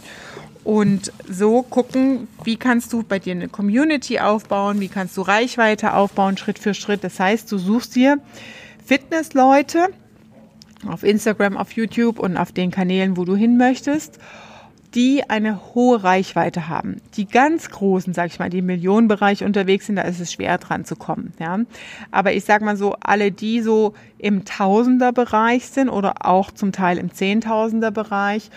und 0.64 1.12
so 1.28 1.62
gucken, 1.62 2.26
wie 2.42 2.56
kannst 2.56 2.92
du 2.92 3.02
bei 3.02 3.18
dir 3.18 3.32
eine 3.32 3.48
Community 3.48 4.18
aufbauen, 4.18 4.80
wie 4.80 4.88
kannst 4.88 5.16
du 5.16 5.22
Reichweite 5.22 5.94
aufbauen, 5.94 6.36
Schritt 6.36 6.58
für 6.58 6.74
Schritt. 6.74 7.04
Das 7.04 7.20
heißt, 7.20 7.52
du 7.52 7.58
suchst 7.58 7.94
dir 7.94 8.18
Fitnessleute 8.84 9.88
auf 10.88 11.02
Instagram, 11.02 11.56
auf 11.56 11.72
YouTube 11.72 12.18
und 12.18 12.36
auf 12.36 12.52
den 12.52 12.70
Kanälen, 12.70 13.16
wo 13.16 13.24
du 13.24 13.36
hin 13.36 13.56
möchtest, 13.56 14.18
die 14.94 15.28
eine 15.28 15.74
hohe 15.74 16.04
Reichweite 16.04 16.68
haben. 16.68 17.00
Die 17.16 17.26
ganz 17.26 17.68
großen, 17.70 18.14
sag 18.14 18.26
ich 18.26 18.38
mal, 18.38 18.50
die 18.50 18.58
im 18.58 18.66
Millionenbereich 18.66 19.42
unterwegs 19.42 19.86
sind, 19.86 19.96
da 19.96 20.02
ist 20.02 20.20
es 20.20 20.32
schwer 20.32 20.58
dran 20.58 20.84
zu 20.84 20.94
kommen. 20.94 21.32
Ja. 21.40 21.58
Aber 22.10 22.32
ich 22.32 22.44
sag 22.44 22.62
mal 22.62 22.76
so, 22.76 22.94
alle, 23.00 23.32
die 23.32 23.60
so 23.60 23.94
im 24.18 24.44
Tausenderbereich 24.44 25.66
sind 25.66 25.88
oder 25.88 26.26
auch 26.26 26.50
zum 26.52 26.72
Teil 26.72 26.98
im 26.98 27.12
Zehntausenderbereich, 27.12 28.50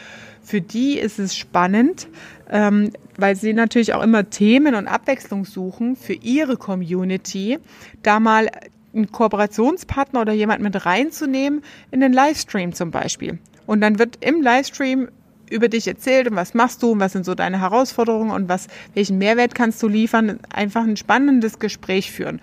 für 0.43 0.61
die 0.61 0.97
ist 0.97 1.19
es 1.19 1.35
spannend, 1.35 2.07
ähm, 2.49 2.91
weil 3.17 3.35
sie 3.35 3.53
natürlich 3.53 3.93
auch 3.93 4.03
immer 4.03 4.29
Themen 4.29 4.75
und 4.75 4.87
Abwechslung 4.87 5.43
suchen 5.43 5.95
für 5.95 6.13
ihre 6.13 6.55
Community, 6.55 7.59
da 8.03 8.19
mal 8.19 8.49
einen 8.93 9.11
Kooperationspartner 9.11 10.21
oder 10.21 10.33
jemand 10.33 10.61
mit 10.61 10.85
reinzunehmen 10.85 11.63
in 11.91 11.99
den 11.99 12.13
Livestream 12.13 12.73
zum 12.73 12.91
Beispiel. 12.91 13.39
Und 13.65 13.81
dann 13.81 13.99
wird 13.99 14.19
im 14.21 14.41
Livestream 14.41 15.09
über 15.49 15.69
dich 15.69 15.87
erzählt 15.87 16.29
und 16.29 16.35
was 16.35 16.53
machst 16.53 16.83
du 16.83 16.91
und 16.91 16.99
was 16.99 17.13
sind 17.13 17.25
so 17.25 17.35
deine 17.35 17.61
Herausforderungen 17.61 18.31
und 18.31 18.49
was, 18.49 18.67
welchen 18.93 19.17
Mehrwert 19.17 19.55
kannst 19.55 19.81
du 19.81 19.87
liefern, 19.87 20.39
einfach 20.53 20.83
ein 20.83 20.97
spannendes 20.97 21.59
Gespräch 21.59 22.11
führen. 22.11 22.41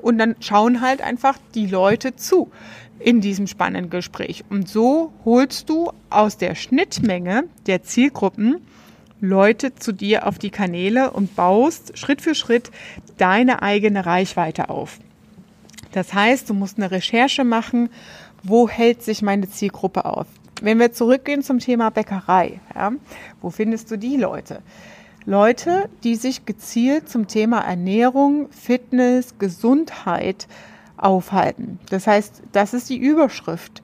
Und 0.00 0.18
dann 0.18 0.36
schauen 0.40 0.80
halt 0.80 1.00
einfach 1.00 1.38
die 1.54 1.66
Leute 1.66 2.14
zu 2.16 2.50
in 2.98 3.20
diesem 3.20 3.46
spannenden 3.46 3.90
Gespräch. 3.90 4.44
Und 4.50 4.68
so 4.68 5.12
holst 5.24 5.68
du 5.68 5.92
aus 6.10 6.36
der 6.36 6.54
Schnittmenge 6.54 7.44
der 7.66 7.82
Zielgruppen 7.82 8.60
Leute 9.20 9.74
zu 9.74 9.92
dir 9.92 10.26
auf 10.26 10.38
die 10.38 10.50
Kanäle 10.50 11.10
und 11.10 11.34
baust 11.34 11.96
Schritt 11.96 12.20
für 12.20 12.34
Schritt 12.34 12.70
deine 13.16 13.62
eigene 13.62 14.04
Reichweite 14.04 14.68
auf. 14.68 14.98
Das 15.92 16.12
heißt, 16.12 16.50
du 16.50 16.54
musst 16.54 16.76
eine 16.76 16.90
Recherche 16.90 17.44
machen, 17.44 17.88
wo 18.42 18.68
hält 18.68 19.02
sich 19.02 19.22
meine 19.22 19.48
Zielgruppe 19.48 20.04
auf. 20.04 20.26
Wenn 20.62 20.78
wir 20.78 20.92
zurückgehen 20.92 21.42
zum 21.42 21.58
Thema 21.58 21.90
Bäckerei, 21.90 22.60
ja, 22.74 22.92
wo 23.40 23.50
findest 23.50 23.90
du 23.90 23.98
die 23.98 24.16
Leute? 24.16 24.62
Leute, 25.26 25.88
die 26.04 26.16
sich 26.16 26.44
gezielt 26.44 27.08
zum 27.08 27.26
Thema 27.26 27.60
Ernährung, 27.60 28.50
Fitness, 28.50 29.38
Gesundheit 29.38 30.46
aufhalten. 30.96 31.78
Das 31.90 32.06
heißt, 32.06 32.42
das 32.52 32.74
ist 32.74 32.90
die 32.90 32.98
Überschrift. 32.98 33.82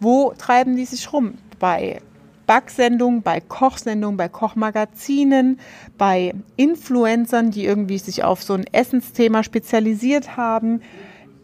Wo 0.00 0.34
treiben 0.36 0.76
die 0.76 0.84
sich 0.84 1.12
rum? 1.12 1.34
Bei 1.60 2.00
Backsendungen, 2.46 3.22
bei 3.22 3.40
Kochsendungen, 3.40 4.16
bei 4.16 4.28
Kochmagazinen, 4.28 5.60
bei 5.96 6.34
Influencern, 6.56 7.52
die 7.52 7.64
irgendwie 7.64 7.98
sich 7.98 8.24
auf 8.24 8.42
so 8.42 8.54
ein 8.54 8.66
Essensthema 8.72 9.44
spezialisiert 9.44 10.36
haben, 10.36 10.82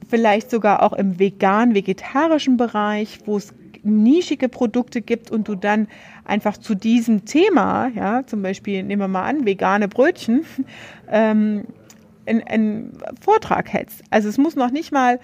vielleicht 0.08 0.50
sogar 0.50 0.82
auch 0.82 0.92
im 0.92 1.18
vegan-vegetarischen 1.18 2.56
Bereich, 2.56 3.20
wo 3.26 3.36
es 3.36 3.54
nischige 3.88 4.48
Produkte 4.48 5.00
gibt 5.00 5.30
und 5.30 5.48
du 5.48 5.54
dann 5.54 5.88
einfach 6.24 6.56
zu 6.56 6.74
diesem 6.74 7.24
Thema, 7.24 7.88
ja, 7.94 8.26
zum 8.26 8.42
Beispiel 8.42 8.82
nehmen 8.82 9.02
wir 9.02 9.08
mal 9.08 9.24
an, 9.24 9.46
vegane 9.46 9.88
Brötchen, 9.88 10.44
ähm, 11.10 11.64
einen 12.26 12.92
Vortrag 13.20 13.72
hältst. 13.72 14.02
Also 14.10 14.28
es 14.28 14.36
muss 14.36 14.54
noch 14.54 14.70
nicht 14.70 14.92
mal 14.92 15.18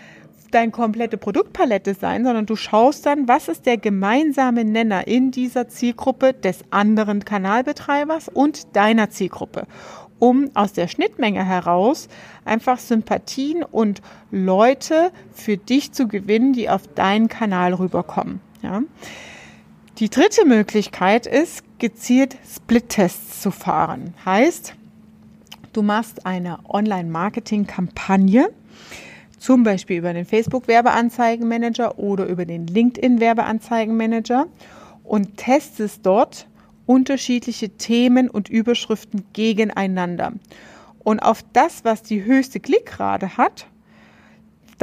deine 0.51 0.71
komplette 0.71 1.19
Produktpalette 1.19 1.95
sein, 1.95 2.25
sondern 2.25 2.47
du 2.47 2.57
schaust 2.57 3.05
dann, 3.07 3.29
was 3.29 3.49
ist 3.49 3.67
der 3.67 3.77
gemeinsame 3.77 4.65
Nenner 4.65 5.07
in 5.07 5.31
dieser 5.31 5.69
Zielgruppe 5.69 6.33
des 6.33 6.61
anderen 6.71 7.25
Kanalbetreibers 7.25 8.29
und 8.29 8.75
deiner 8.77 9.11
Zielgruppe 9.11 9.67
um 10.19 10.51
aus 10.55 10.73
der 10.73 10.89
Schnittmenge 10.89 11.45
heraus 11.45 12.09
einfach 12.45 12.79
Sympathien 12.79 13.63
und 13.63 14.01
Leute 14.31 15.11
für 15.33 15.57
dich 15.57 15.93
zu 15.93 16.09
gewinnen, 16.09 16.53
die 16.53 16.71
auf 16.71 16.87
deinen 16.95 17.29
Kanal 17.29 17.75
rüberkommen. 17.75 18.41
Ja. 18.65 18.83
Die 19.99 20.09
dritte 20.09 20.47
Möglichkeit 20.47 21.27
ist, 21.27 21.63
gezielt 21.79 22.37
Split-Tests 22.53 23.43
zu 23.43 23.51
fahren. 23.51 24.15
Heißt, 24.25 24.75
du 25.75 25.83
machst 25.83 26.25
eine 26.25 26.59
Online-Marketing-Kampagne, 26.67 28.49
zum 29.39 29.65
Beispiel 29.65 29.99
über 29.99 30.15
den 30.15 30.25
Facebook-Werbeanzeigenmanager 30.25 31.99
oder 31.99 32.27
über 32.27 32.47
den 32.47 32.67
LinkedIn-Werbeanzeigenmanager 32.67 34.47
und 35.05 35.37
testest 35.37 36.01
dort 36.07 36.49
unterschiedliche 36.87 37.69
Themen 37.69 38.31
und 38.31 38.49
Überschriften 38.49 39.27
gegeneinander. 39.35 40.33
Und 41.01 41.21
auf 41.21 41.45
das, 41.53 41.85
was 41.85 42.03
die 42.03 42.25
höchste 42.25 42.61
Klickrate 42.61 43.37
hat, 43.37 43.67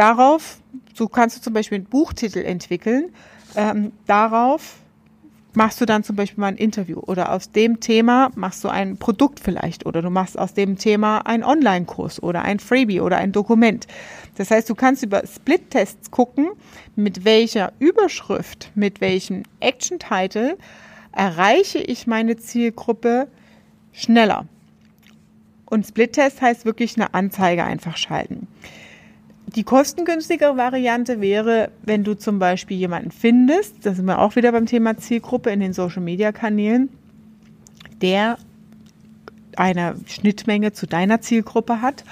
darauf, 0.02 0.58
so 0.96 1.08
kannst 1.08 1.38
du 1.38 1.42
zum 1.42 1.54
Beispiel 1.54 1.78
einen 1.78 1.86
Buchtitel 1.86 2.40
entwickeln, 2.40 3.14
ähm, 3.56 3.92
darauf 4.08 4.78
machst 5.54 5.80
du 5.80 5.86
dann 5.86 6.04
zum 6.04 6.16
Beispiel 6.16 6.40
mal 6.40 6.48
ein 6.48 6.58
Interview 6.58 7.00
oder 7.00 7.32
aus 7.32 7.52
dem 7.52 7.82
Thema 7.82 8.32
machst 8.36 8.64
du 8.64 8.70
ein 8.70 8.98
Produkt 8.98 9.40
vielleicht 9.40 9.86
oder 9.86 10.02
du 10.02 10.10
machst 10.10 10.40
aus 10.40 10.56
dem 10.56 10.78
Thema 10.78 11.20
einen 11.28 11.44
Online-Kurs 11.44 12.24
oder 12.24 12.42
ein 12.42 12.60
Freebie 12.60 13.02
oder 13.02 13.18
ein 13.18 13.32
Dokument. 13.32 13.86
Das 14.38 14.50
heißt, 14.50 14.70
du 14.70 14.76
kannst 14.76 15.04
über 15.04 15.22
Split-Tests 15.28 16.10
gucken, 16.10 16.50
mit 16.96 17.24
welcher 17.24 17.74
Überschrift, 17.78 18.72
mit 18.74 19.02
welchem 19.02 19.44
Action-Title 19.60 20.58
erreiche 21.12 21.80
ich 21.80 22.08
meine 22.08 22.38
Zielgruppe 22.38 23.28
schneller. 23.92 24.46
Und 25.66 25.86
Split-Test 25.86 26.42
heißt 26.42 26.66
wirklich 26.66 26.96
eine 26.96 27.14
Anzeige 27.14 27.66
einfach 27.66 27.98
schalten. 27.98 28.48
Die 29.56 29.64
kostengünstigere 29.64 30.56
Variante 30.56 31.20
wäre, 31.20 31.72
wenn 31.84 32.06
du 32.06 32.14
zum 32.14 32.40
Beispiel 32.40 32.78
jemanden 32.78 33.12
findest, 33.12 33.86
da 33.86 33.94
sind 33.94 34.06
wir 34.06 34.20
auch 34.20 34.38
wieder 34.38 34.54
beim 34.54 34.66
Thema 34.66 34.98
Zielgruppe 34.98 35.50
in 35.50 35.60
den 35.60 35.74
Social-Media-Kanälen, 35.74 36.90
der 38.02 38.38
eine 39.58 39.96
Schnittmenge 40.06 40.72
zu 40.72 40.88
deiner 40.88 41.20
Zielgruppe 41.20 41.82
hat 41.82 42.06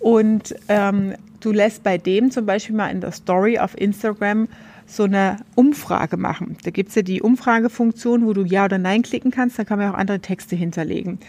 und 0.00 0.56
ähm, 0.68 1.14
du 1.38 1.52
lässt 1.52 1.84
bei 1.84 1.98
dem 1.98 2.32
zum 2.32 2.46
Beispiel 2.46 2.74
mal 2.74 2.88
in 2.88 3.00
der 3.00 3.12
Story 3.12 3.58
auf 3.60 3.80
Instagram 3.80 4.48
so 4.84 5.04
eine 5.04 5.36
Umfrage 5.54 6.16
machen. 6.16 6.56
Da 6.64 6.70
gibt 6.70 6.88
es 6.88 6.96
ja 6.96 7.02
die 7.02 7.22
Umfragefunktion, 7.22 8.26
wo 8.26 8.32
du 8.32 8.42
Ja 8.42 8.64
oder 8.64 8.78
Nein 8.78 9.02
klicken 9.02 9.30
kannst, 9.30 9.58
da 9.58 9.64
kann 9.64 9.78
man 9.78 9.92
auch 9.92 9.98
andere 9.98 10.18
Texte 10.18 10.56
hinterlegen. 10.56 11.20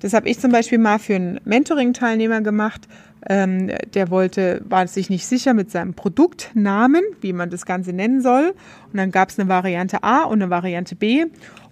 Das 0.00 0.14
habe 0.14 0.28
ich 0.28 0.40
zum 0.40 0.50
Beispiel 0.50 0.78
mal 0.78 0.98
für 0.98 1.14
einen 1.14 1.40
Mentoring-Teilnehmer 1.44 2.40
gemacht. 2.40 2.88
Ähm, 3.28 3.70
der 3.92 4.10
wollte, 4.10 4.62
war 4.64 4.86
sich 4.86 5.10
nicht 5.10 5.26
sicher 5.26 5.52
mit 5.52 5.70
seinem 5.70 5.92
Produktnamen, 5.92 7.02
wie 7.20 7.34
man 7.34 7.50
das 7.50 7.66
Ganze 7.66 7.92
nennen 7.92 8.22
soll. 8.22 8.54
Und 8.90 8.96
dann 8.96 9.10
gab 9.10 9.28
es 9.28 9.38
eine 9.38 9.48
Variante 9.48 10.02
A 10.02 10.24
und 10.24 10.42
eine 10.42 10.50
Variante 10.50 10.96
B. 10.96 11.26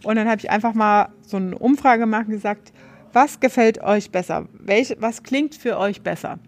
Und 0.04 0.16
dann 0.16 0.28
habe 0.28 0.40
ich 0.40 0.50
einfach 0.50 0.75
mal 0.75 1.08
so 1.23 1.38
eine 1.38 1.58
Umfrage 1.58 2.00
gemacht 2.00 2.26
und 2.26 2.35
gesagt, 2.35 2.73
was 3.14 3.40
gefällt 3.40 3.82
euch 3.82 4.11
besser? 4.11 4.47
Welch, 4.52 4.97
was 5.00 5.23
klingt 5.23 5.54
für 5.54 5.78
euch 5.78 6.02
besser? 6.02 6.38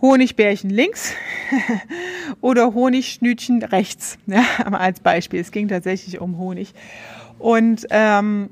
Honigbärchen 0.00 0.70
links 0.70 1.14
oder 2.40 2.72
Honigschnütchen 2.74 3.62
rechts, 3.64 4.18
ja, 4.26 4.44
als 4.70 5.00
Beispiel. 5.00 5.40
Es 5.40 5.50
ging 5.50 5.66
tatsächlich 5.66 6.20
um 6.20 6.38
Honig. 6.38 6.72
Und 7.40 7.86
ähm, 7.90 8.50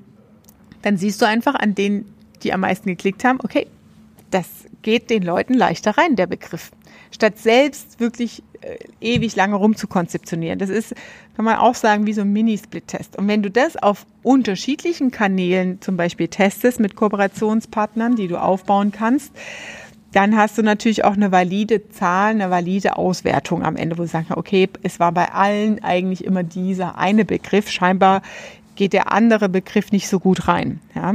dann 0.87 0.97
siehst 0.97 1.21
du 1.21 1.27
einfach 1.27 1.57
an 1.57 1.75
denen, 1.75 2.15
die 2.45 2.53
am 2.53 2.61
meisten 2.61 2.89
geklickt 2.89 3.25
haben, 3.25 3.41
okay, 3.43 3.67
das 4.31 4.47
geht 4.83 5.11
den 5.11 5.25
Leuten 5.25 5.55
leichter 5.55 5.99
rein, 5.99 6.15
der 6.15 6.29
Begriff. 6.29 6.71
Statt 7.11 7.39
selbst 7.39 7.99
wirklich 7.99 8.45
äh, 8.61 8.77
ewig 9.01 9.35
lange 9.35 9.57
rumzukonzeptionieren. 9.57 10.61
Das 10.61 10.71
ist, 10.71 10.95
kann 11.35 11.45
man 11.45 11.57
auch 11.57 11.75
sagen, 11.75 12.07
wie 12.07 12.13
so 12.13 12.21
ein 12.21 12.33
Mini-Split-Test. 12.33 13.19
Und 13.19 13.27
wenn 13.27 13.43
du 13.43 13.51
das 13.51 13.77
auf 13.77 14.07
unterschiedlichen 14.23 15.11
Kanälen 15.11 15.81
zum 15.81 15.97
Beispiel 15.97 16.29
testest 16.29 16.79
mit 16.79 16.95
Kooperationspartnern, 16.95 18.15
die 18.15 18.29
du 18.29 18.41
aufbauen 18.41 18.93
kannst, 18.93 19.33
dann 20.13 20.37
hast 20.37 20.57
du 20.57 20.63
natürlich 20.63 21.05
auch 21.05 21.15
eine 21.15 21.33
valide 21.33 21.89
Zahl, 21.89 22.31
eine 22.31 22.49
valide 22.49 22.97
Auswertung 22.97 23.65
am 23.65 23.75
Ende, 23.75 23.99
wo 23.99 24.03
du 24.03 24.09
sagst, 24.09 24.31
okay, 24.31 24.69
es 24.85 25.01
war 25.01 25.11
bei 25.11 25.33
allen 25.33 25.83
eigentlich 25.83 26.25
immer 26.25 26.45
dieser 26.45 26.97
eine 26.97 27.25
Begriff. 27.25 27.71
Scheinbar 27.71 28.23
geht 28.77 28.93
der 28.93 29.13
andere 29.13 29.49
Begriff 29.49 29.93
nicht 29.93 30.09
so 30.09 30.21
gut 30.21 30.49
rein. 30.49 30.81
Ja? 30.95 31.15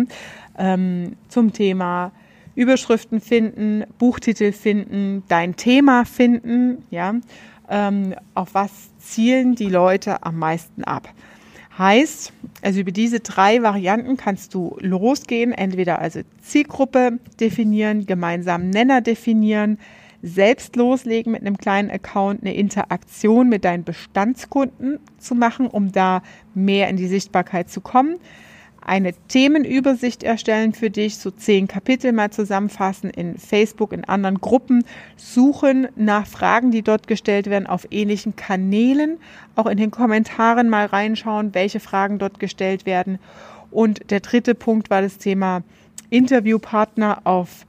Ähm, 0.58 1.16
zum 1.30 1.54
Thema 1.54 2.12
Überschriften 2.56 3.22
finden, 3.22 3.86
Buchtitel 3.98 4.52
finden, 4.52 5.24
dein 5.28 5.56
Thema 5.56 6.06
finden, 6.06 6.84
ja, 6.90 7.16
ähm, 7.70 8.14
auf 8.36 8.54
was 8.54 8.72
zielen 9.00 9.56
die 9.56 9.70
Leute 9.70 10.24
am 10.24 10.38
meisten 10.38 10.84
ab. 10.84 11.10
Heißt, 11.78 12.34
also 12.62 12.82
über 12.82 12.92
diese 12.92 13.22
drei 13.22 13.64
Varianten 13.64 14.18
kannst 14.18 14.54
du 14.54 14.76
losgehen, 14.82 15.54
entweder 15.54 16.00
also 16.00 16.20
Zielgruppe 16.42 17.20
definieren, 17.40 18.06
gemeinsamen 18.06 18.70
Nenner 18.70 19.00
definieren, 19.00 19.80
selbst 20.24 20.76
loslegen 20.76 21.32
mit 21.32 21.42
einem 21.42 21.58
kleinen 21.58 21.90
Account, 21.90 22.42
eine 22.42 22.54
Interaktion 22.54 23.50
mit 23.50 23.66
deinen 23.66 23.84
Bestandskunden 23.84 25.00
zu 25.18 25.36
machen, 25.36 25.68
um 25.68 25.92
da 25.92 26.22
mehr 26.54 26.90
in 26.90 26.98
die 26.98 27.08
Sichtbarkeit 27.08 27.70
zu 27.70 27.82
kommen. 27.82 28.20
eine 28.84 29.14
Themenübersicht 29.28 30.24
erstellen 30.24 30.74
für 30.74 30.90
dich, 30.90 31.18
so 31.18 31.30
zehn 31.30 31.68
Kapitel 31.68 32.12
mal 32.12 32.32
zusammenfassen 32.32 33.12
in 33.12 33.38
Facebook, 33.38 33.94
in 33.94 34.06
anderen 34.06 34.42
Gruppen, 34.42 34.84
suchen 35.16 35.88
nach 35.96 36.26
Fragen, 36.26 36.72
die 36.72 36.82
dort 36.82 37.08
gestellt 37.08 37.48
werden, 37.48 37.68
auf 37.68 37.88
ähnlichen 37.92 38.36
Kanälen, 38.36 39.20
auch 39.56 39.68
in 39.68 39.78
den 39.78 39.92
Kommentaren 39.92 40.68
mal 40.68 40.88
reinschauen, 40.88 41.54
welche 41.54 41.80
Fragen 41.80 42.18
dort 42.18 42.40
gestellt 42.40 42.86
werden. 42.88 43.20
Und 43.70 44.10
der 44.10 44.20
dritte 44.20 44.56
Punkt 44.56 44.90
war 44.90 45.02
das 45.02 45.18
Thema 45.20 45.62
Interviewpartner 46.10 47.22
auf 47.24 47.66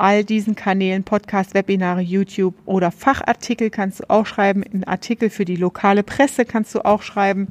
all 0.00 0.24
diesen 0.24 0.54
Kanälen, 0.54 1.04
Podcast, 1.04 1.52
Webinare, 1.52 2.00
YouTube 2.00 2.54
oder 2.64 2.90
Fachartikel 2.90 3.68
kannst 3.68 4.00
du 4.00 4.10
auch 4.10 4.24
schreiben, 4.24 4.64
einen 4.64 4.84
Artikel 4.84 5.28
für 5.28 5.44
die 5.44 5.56
lokale 5.56 6.02
Presse 6.02 6.44
kannst 6.46 6.74
du 6.74 6.84
auch 6.84 7.02
schreiben 7.02 7.48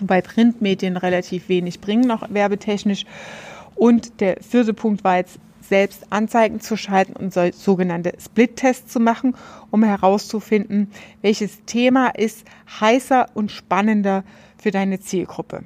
bei 0.00 0.20
Printmedien 0.20 0.96
relativ 0.96 1.48
wenig 1.48 1.80
bringen, 1.80 2.06
noch 2.06 2.28
werbetechnisch. 2.32 3.04
Und 3.74 4.20
der 4.20 4.38
vierte 4.42 4.74
Punkt 4.74 5.04
war 5.04 5.18
jetzt 5.18 5.38
selbst 5.60 6.06
Anzeigen 6.10 6.60
zu 6.60 6.76
schalten 6.76 7.12
und 7.12 7.32
so, 7.32 7.48
sogenannte 7.52 8.12
Split-Tests 8.18 8.92
zu 8.92 9.00
machen, 9.00 9.36
um 9.70 9.84
herauszufinden, 9.84 10.90
welches 11.22 11.64
Thema 11.64 12.08
ist 12.08 12.44
heißer 12.80 13.26
und 13.34 13.52
spannender 13.52 14.24
für 14.60 14.70
deine 14.70 14.98
Zielgruppe. 14.98 15.64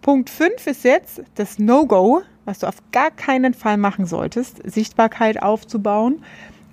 Punkt 0.00 0.30
5 0.30 0.66
ist 0.66 0.84
jetzt 0.84 1.22
das 1.34 1.58
No-Go, 1.58 2.22
was 2.44 2.60
du 2.60 2.66
auf 2.66 2.82
gar 2.92 3.10
keinen 3.10 3.54
Fall 3.54 3.76
machen 3.76 4.06
solltest, 4.06 4.60
Sichtbarkeit 4.70 5.42
aufzubauen, 5.42 6.24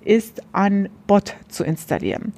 ist 0.03 0.41
ein 0.53 0.89
Bot 1.07 1.35
zu 1.47 1.63
installieren. 1.63 2.33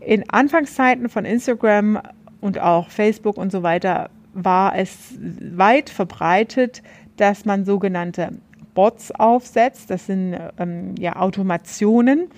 In 0.00 0.28
Anfangszeiten 0.30 1.08
von 1.08 1.24
Instagram 1.24 2.00
und 2.40 2.58
auch 2.58 2.90
Facebook 2.90 3.36
und 3.36 3.50
so 3.50 3.62
weiter 3.62 4.10
war 4.34 4.76
es 4.76 5.14
weit 5.18 5.90
verbreitet, 5.90 6.82
dass 7.16 7.44
man 7.44 7.64
sogenannte 7.64 8.30
Bots 8.74 9.12
aufsetzt. 9.12 9.90
Das 9.90 10.06
sind 10.06 10.36
ähm, 10.58 10.94
ja 10.98 11.16
Automationen, 11.16 12.28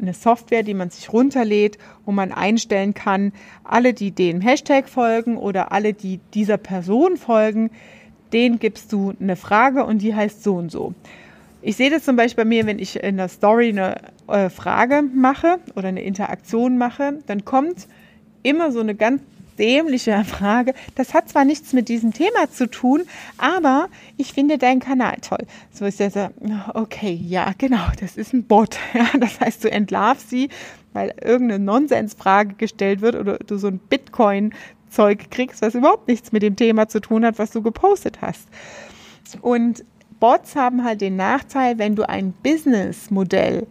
eine 0.00 0.14
Software, 0.14 0.62
die 0.62 0.74
man 0.74 0.90
sich 0.90 1.12
runterlädt, 1.12 1.76
wo 2.06 2.12
man 2.12 2.32
einstellen 2.32 2.94
kann, 2.94 3.32
alle, 3.64 3.92
die 3.92 4.12
dem 4.12 4.40
Hashtag 4.40 4.88
folgen 4.88 5.36
oder 5.36 5.72
alle, 5.72 5.92
die 5.92 6.20
dieser 6.32 6.56
Person 6.56 7.16
folgen, 7.16 7.70
denen 8.32 8.58
gibst 8.58 8.92
du 8.92 9.14
eine 9.20 9.36
Frage 9.36 9.84
und 9.84 10.02
die 10.02 10.14
heißt 10.14 10.42
so 10.42 10.54
und 10.56 10.70
so. 10.70 10.94
Ich 11.62 11.76
sehe 11.76 11.90
das 11.90 12.04
zum 12.04 12.16
Beispiel 12.16 12.44
bei 12.44 12.48
mir, 12.48 12.66
wenn 12.66 12.78
ich 12.78 13.02
in 13.02 13.18
der 13.18 13.28
Story 13.28 13.68
eine 13.68 13.96
äh, 14.28 14.48
Frage 14.48 15.02
mache 15.02 15.58
oder 15.74 15.88
eine 15.88 16.02
Interaktion 16.02 16.78
mache, 16.78 17.18
dann 17.26 17.44
kommt 17.44 17.86
immer 18.42 18.72
so 18.72 18.80
eine 18.80 18.94
ganz 18.94 19.20
dämliche 19.58 20.24
Frage. 20.24 20.74
Das 20.94 21.12
hat 21.14 21.28
zwar 21.28 21.44
nichts 21.44 21.72
mit 21.72 21.88
diesem 21.88 22.12
Thema 22.12 22.50
zu 22.50 22.66
tun, 22.68 23.02
aber 23.36 23.88
ich 24.16 24.32
finde 24.32 24.58
deinen 24.58 24.80
Kanal 24.80 25.18
toll. 25.20 25.46
So 25.70 25.84
ist 25.84 26.00
der 26.00 26.10
so, 26.10 26.28
okay, 26.74 27.12
ja, 27.12 27.52
genau, 27.58 27.86
das 28.00 28.16
ist 28.16 28.32
ein 28.32 28.44
Bot. 28.44 28.78
Ja, 28.94 29.06
das 29.18 29.38
heißt, 29.38 29.62
du 29.64 29.70
entlarvst 29.70 30.30
sie, 30.30 30.48
weil 30.92 31.14
irgendeine 31.22 31.62
Nonsensfrage 31.62 32.54
gestellt 32.54 33.02
wird 33.02 33.14
oder 33.14 33.38
du 33.38 33.56
so 33.56 33.68
ein 33.68 33.78
Bitcoin 33.78 34.52
Zeug 34.90 35.30
kriegst, 35.30 35.62
was 35.62 35.74
überhaupt 35.74 36.08
nichts 36.08 36.32
mit 36.32 36.42
dem 36.42 36.56
Thema 36.56 36.88
zu 36.88 37.00
tun 37.00 37.24
hat, 37.24 37.38
was 37.38 37.50
du 37.50 37.62
gepostet 37.62 38.20
hast. 38.20 38.48
Und 39.40 39.84
Bots 40.18 40.54
haben 40.56 40.84
halt 40.84 41.00
den 41.00 41.16
Nachteil, 41.16 41.78
wenn 41.78 41.96
du 41.96 42.08
ein 42.08 42.32
Businessmodell 42.42 43.66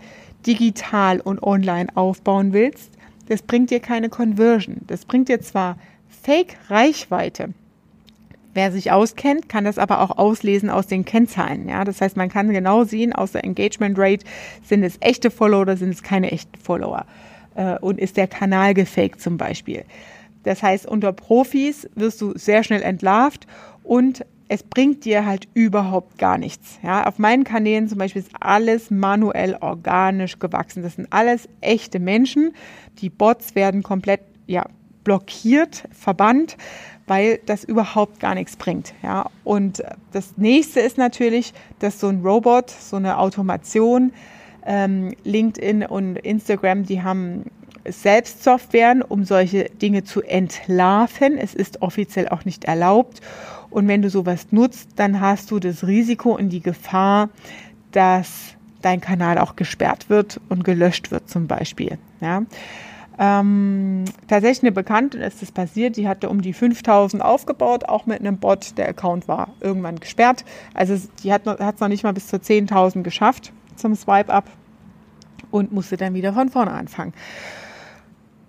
digital 0.45 1.19
und 1.19 1.43
online 1.43 1.87
aufbauen 1.95 2.53
willst, 2.53 2.91
das 3.27 3.41
bringt 3.43 3.69
dir 3.69 3.79
keine 3.79 4.09
Conversion. 4.09 4.77
Das 4.87 5.05
bringt 5.05 5.29
dir 5.29 5.39
zwar 5.39 5.77
Fake-Reichweite. 6.23 7.53
Wer 8.55 8.71
sich 8.71 8.91
auskennt, 8.91 9.47
kann 9.47 9.65
das 9.65 9.77
aber 9.77 10.01
auch 10.01 10.17
auslesen 10.17 10.71
aus 10.71 10.87
den 10.87 11.05
Kennzahlen. 11.05 11.69
Ja, 11.69 11.83
das 11.83 12.01
heißt, 12.01 12.17
man 12.17 12.29
kann 12.29 12.49
genau 12.49 12.83
sehen 12.83 13.13
aus 13.13 13.33
der 13.33 13.43
Engagement 13.43 13.97
Rate, 13.99 14.25
sind 14.63 14.83
es 14.83 14.97
echte 15.01 15.29
Follower 15.29 15.61
oder 15.61 15.77
sind 15.77 15.91
es 15.91 16.01
keine 16.01 16.31
echten 16.31 16.57
Follower? 16.57 17.05
Äh, 17.55 17.77
und 17.77 17.99
ist 17.99 18.17
der 18.17 18.27
Kanal 18.27 18.73
gefaked 18.73 19.21
zum 19.21 19.37
Beispiel? 19.37 19.85
Das 20.49 20.63
heißt, 20.63 20.87
unter 20.87 21.13
Profis 21.13 21.87
wirst 21.93 22.21
du 22.21 22.35
sehr 22.35 22.63
schnell 22.63 22.81
entlarvt 22.81 23.45
und 23.83 24.25
es 24.47 24.63
bringt 24.63 25.05
dir 25.05 25.27
halt 25.27 25.47
überhaupt 25.53 26.17
gar 26.17 26.39
nichts. 26.39 26.79
Ja, 26.81 27.05
auf 27.05 27.19
meinen 27.19 27.43
Kanälen 27.43 27.87
zum 27.87 27.99
Beispiel 27.99 28.23
ist 28.23 28.31
alles 28.39 28.89
manuell 28.89 29.55
organisch 29.61 30.39
gewachsen. 30.39 30.81
Das 30.81 30.95
sind 30.95 31.13
alles 31.13 31.47
echte 31.61 31.99
Menschen. 31.99 32.55
Die 32.97 33.11
Bots 33.11 33.53
werden 33.53 33.83
komplett 33.83 34.21
ja, 34.47 34.65
blockiert, 35.03 35.83
verbannt, 35.91 36.57
weil 37.05 37.39
das 37.45 37.63
überhaupt 37.63 38.19
gar 38.19 38.33
nichts 38.33 38.57
bringt. 38.57 38.95
Ja, 39.03 39.29
und 39.43 39.83
das 40.13 40.37
nächste 40.37 40.79
ist 40.79 40.97
natürlich, 40.97 41.53
dass 41.77 41.99
so 41.99 42.07
ein 42.07 42.25
Robot, 42.25 42.71
so 42.71 42.95
eine 42.95 43.19
Automation, 43.19 44.13
ähm, 44.65 45.13
LinkedIn 45.23 45.85
und 45.85 46.17
Instagram, 46.17 46.87
die 46.87 47.03
haben 47.03 47.51
selbst 47.85 48.43
Softwaren, 48.43 49.01
um 49.01 49.23
solche 49.23 49.65
Dinge 49.65 50.03
zu 50.03 50.21
entlarven. 50.21 51.37
Es 51.37 51.53
ist 51.53 51.81
offiziell 51.81 52.29
auch 52.29 52.45
nicht 52.45 52.65
erlaubt. 52.65 53.21
Und 53.69 53.87
wenn 53.87 54.01
du 54.01 54.09
sowas 54.09 54.47
nutzt, 54.51 54.89
dann 54.95 55.21
hast 55.21 55.51
du 55.51 55.59
das 55.59 55.85
Risiko 55.85 56.35
und 56.35 56.49
die 56.49 56.61
Gefahr, 56.61 57.29
dass 57.91 58.55
dein 58.81 59.01
Kanal 59.01 59.37
auch 59.37 59.55
gesperrt 59.55 60.09
wird 60.09 60.39
und 60.49 60.63
gelöscht 60.63 61.11
wird 61.11 61.29
zum 61.29 61.47
Beispiel. 61.47 61.97
Ja. 62.21 62.43
Ähm, 63.21 64.05
tatsächlich 64.29 64.63
eine 64.63 64.71
Bekannte 64.71 65.17
ist 65.17 65.41
das 65.41 65.51
passiert, 65.51 65.97
die 65.97 66.07
hatte 66.07 66.29
um 66.29 66.41
die 66.41 66.53
5000 66.53 67.21
aufgebaut, 67.21 67.83
auch 67.83 68.05
mit 68.05 68.21
einem 68.21 68.37
Bot. 68.37 68.77
Der 68.77 68.87
Account 68.87 69.27
war 69.27 69.49
irgendwann 69.59 69.99
gesperrt. 69.99 70.45
Also 70.73 70.97
die 71.21 71.33
hat 71.33 71.45
es 71.45 71.79
noch 71.81 71.89
nicht 71.89 72.03
mal 72.03 72.13
bis 72.13 72.27
zu 72.27 72.37
10.000 72.37 73.01
geschafft 73.01 73.51
zum 73.75 73.93
Swipe-Up 73.93 74.45
und 75.51 75.73
musste 75.73 75.97
dann 75.97 76.13
wieder 76.13 76.33
von 76.33 76.49
vorne 76.49 76.71
anfangen. 76.71 77.13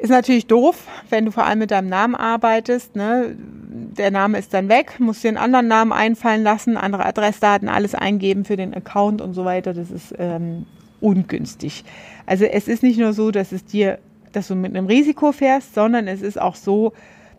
Ist 0.00 0.08
natürlich 0.08 0.46
doof, 0.46 0.86
wenn 1.10 1.26
du 1.26 1.30
vor 1.30 1.44
allem 1.44 1.58
mit 1.58 1.70
deinem 1.70 1.90
Namen 1.90 2.14
arbeitest. 2.14 2.96
Ne? 2.96 3.36
Der 3.36 4.10
Name 4.10 4.38
ist 4.38 4.54
dann 4.54 4.70
weg, 4.70 4.98
musst 4.98 5.22
dir 5.22 5.28
einen 5.28 5.36
anderen 5.36 5.68
Namen 5.68 5.92
einfallen 5.92 6.42
lassen, 6.42 6.78
andere 6.78 7.04
Adressdaten, 7.04 7.68
alles 7.68 7.94
eingeben 7.94 8.46
für 8.46 8.56
den 8.56 8.72
Account 8.72 9.20
und 9.20 9.34
so 9.34 9.44
weiter. 9.44 9.74
Das 9.74 9.90
ist 9.90 10.14
ähm, 10.18 10.64
ungünstig. 11.02 11.84
Also 12.24 12.46
es 12.46 12.66
ist 12.66 12.82
nicht 12.82 12.98
nur 12.98 13.12
so, 13.12 13.30
dass 13.30 13.52
es 13.52 13.66
dir, 13.66 13.98
dass 14.32 14.48
du 14.48 14.54
mit 14.54 14.74
einem 14.74 14.86
Risiko 14.86 15.32
fährst, 15.32 15.74
sondern 15.74 16.08
es 16.08 16.22
ist 16.22 16.40
auch 16.40 16.54
so, 16.54 16.94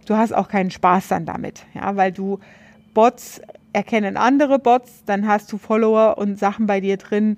du 0.06 0.15
hast 0.15 0.32
auch 0.32 0.47
keinen 0.47 0.69
Spaß 0.69 1.08
dann 1.08 1.26
damit, 1.26 1.63
ja, 1.74 1.95
weil 1.95 2.12
du 2.12 2.39
Bots 2.93 3.41
erkennen 3.74 4.17
andere 4.17 4.60
Bots, 4.60 5.04
dann 5.06 5.28
hast 5.28 5.52
du 5.52 5.58
Follower 5.58 6.17
und 6.17 6.38
Sachen 6.38 6.67
bei 6.67 6.80
dir 6.80 6.97
drin, 6.97 7.38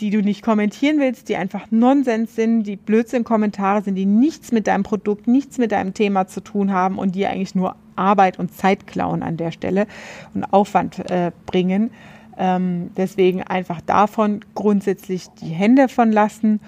die 0.00 0.10
du 0.10 0.22
nicht 0.22 0.42
kommentieren 0.42 0.98
willst, 0.98 1.28
die 1.28 1.36
einfach 1.36 1.70
Nonsens 1.70 2.34
sind, 2.34 2.62
die 2.62 2.76
Blödsinn-Kommentare 2.76 3.82
sind, 3.82 3.94
die 3.94 4.06
nichts 4.06 4.50
mit 4.50 4.66
deinem 4.66 4.84
Produkt, 4.84 5.26
nichts 5.26 5.58
mit 5.58 5.72
deinem 5.72 5.92
Thema 5.92 6.26
zu 6.26 6.40
tun 6.40 6.72
haben 6.72 6.98
und 6.98 7.14
die 7.14 7.26
eigentlich 7.26 7.54
nur 7.54 7.76
Arbeit 7.94 8.38
und 8.38 8.54
Zeit 8.56 8.86
klauen 8.86 9.22
an 9.22 9.36
der 9.36 9.50
Stelle 9.50 9.86
und 10.34 10.44
Aufwand 10.44 11.10
äh, 11.10 11.30
bringen. 11.44 11.90
Ähm, 12.38 12.90
deswegen 12.96 13.42
einfach 13.42 13.82
davon 13.82 14.40
grundsätzlich 14.54 15.26
die 15.42 15.50
Hände 15.50 15.88
von 15.88 16.10
lassen 16.10 16.60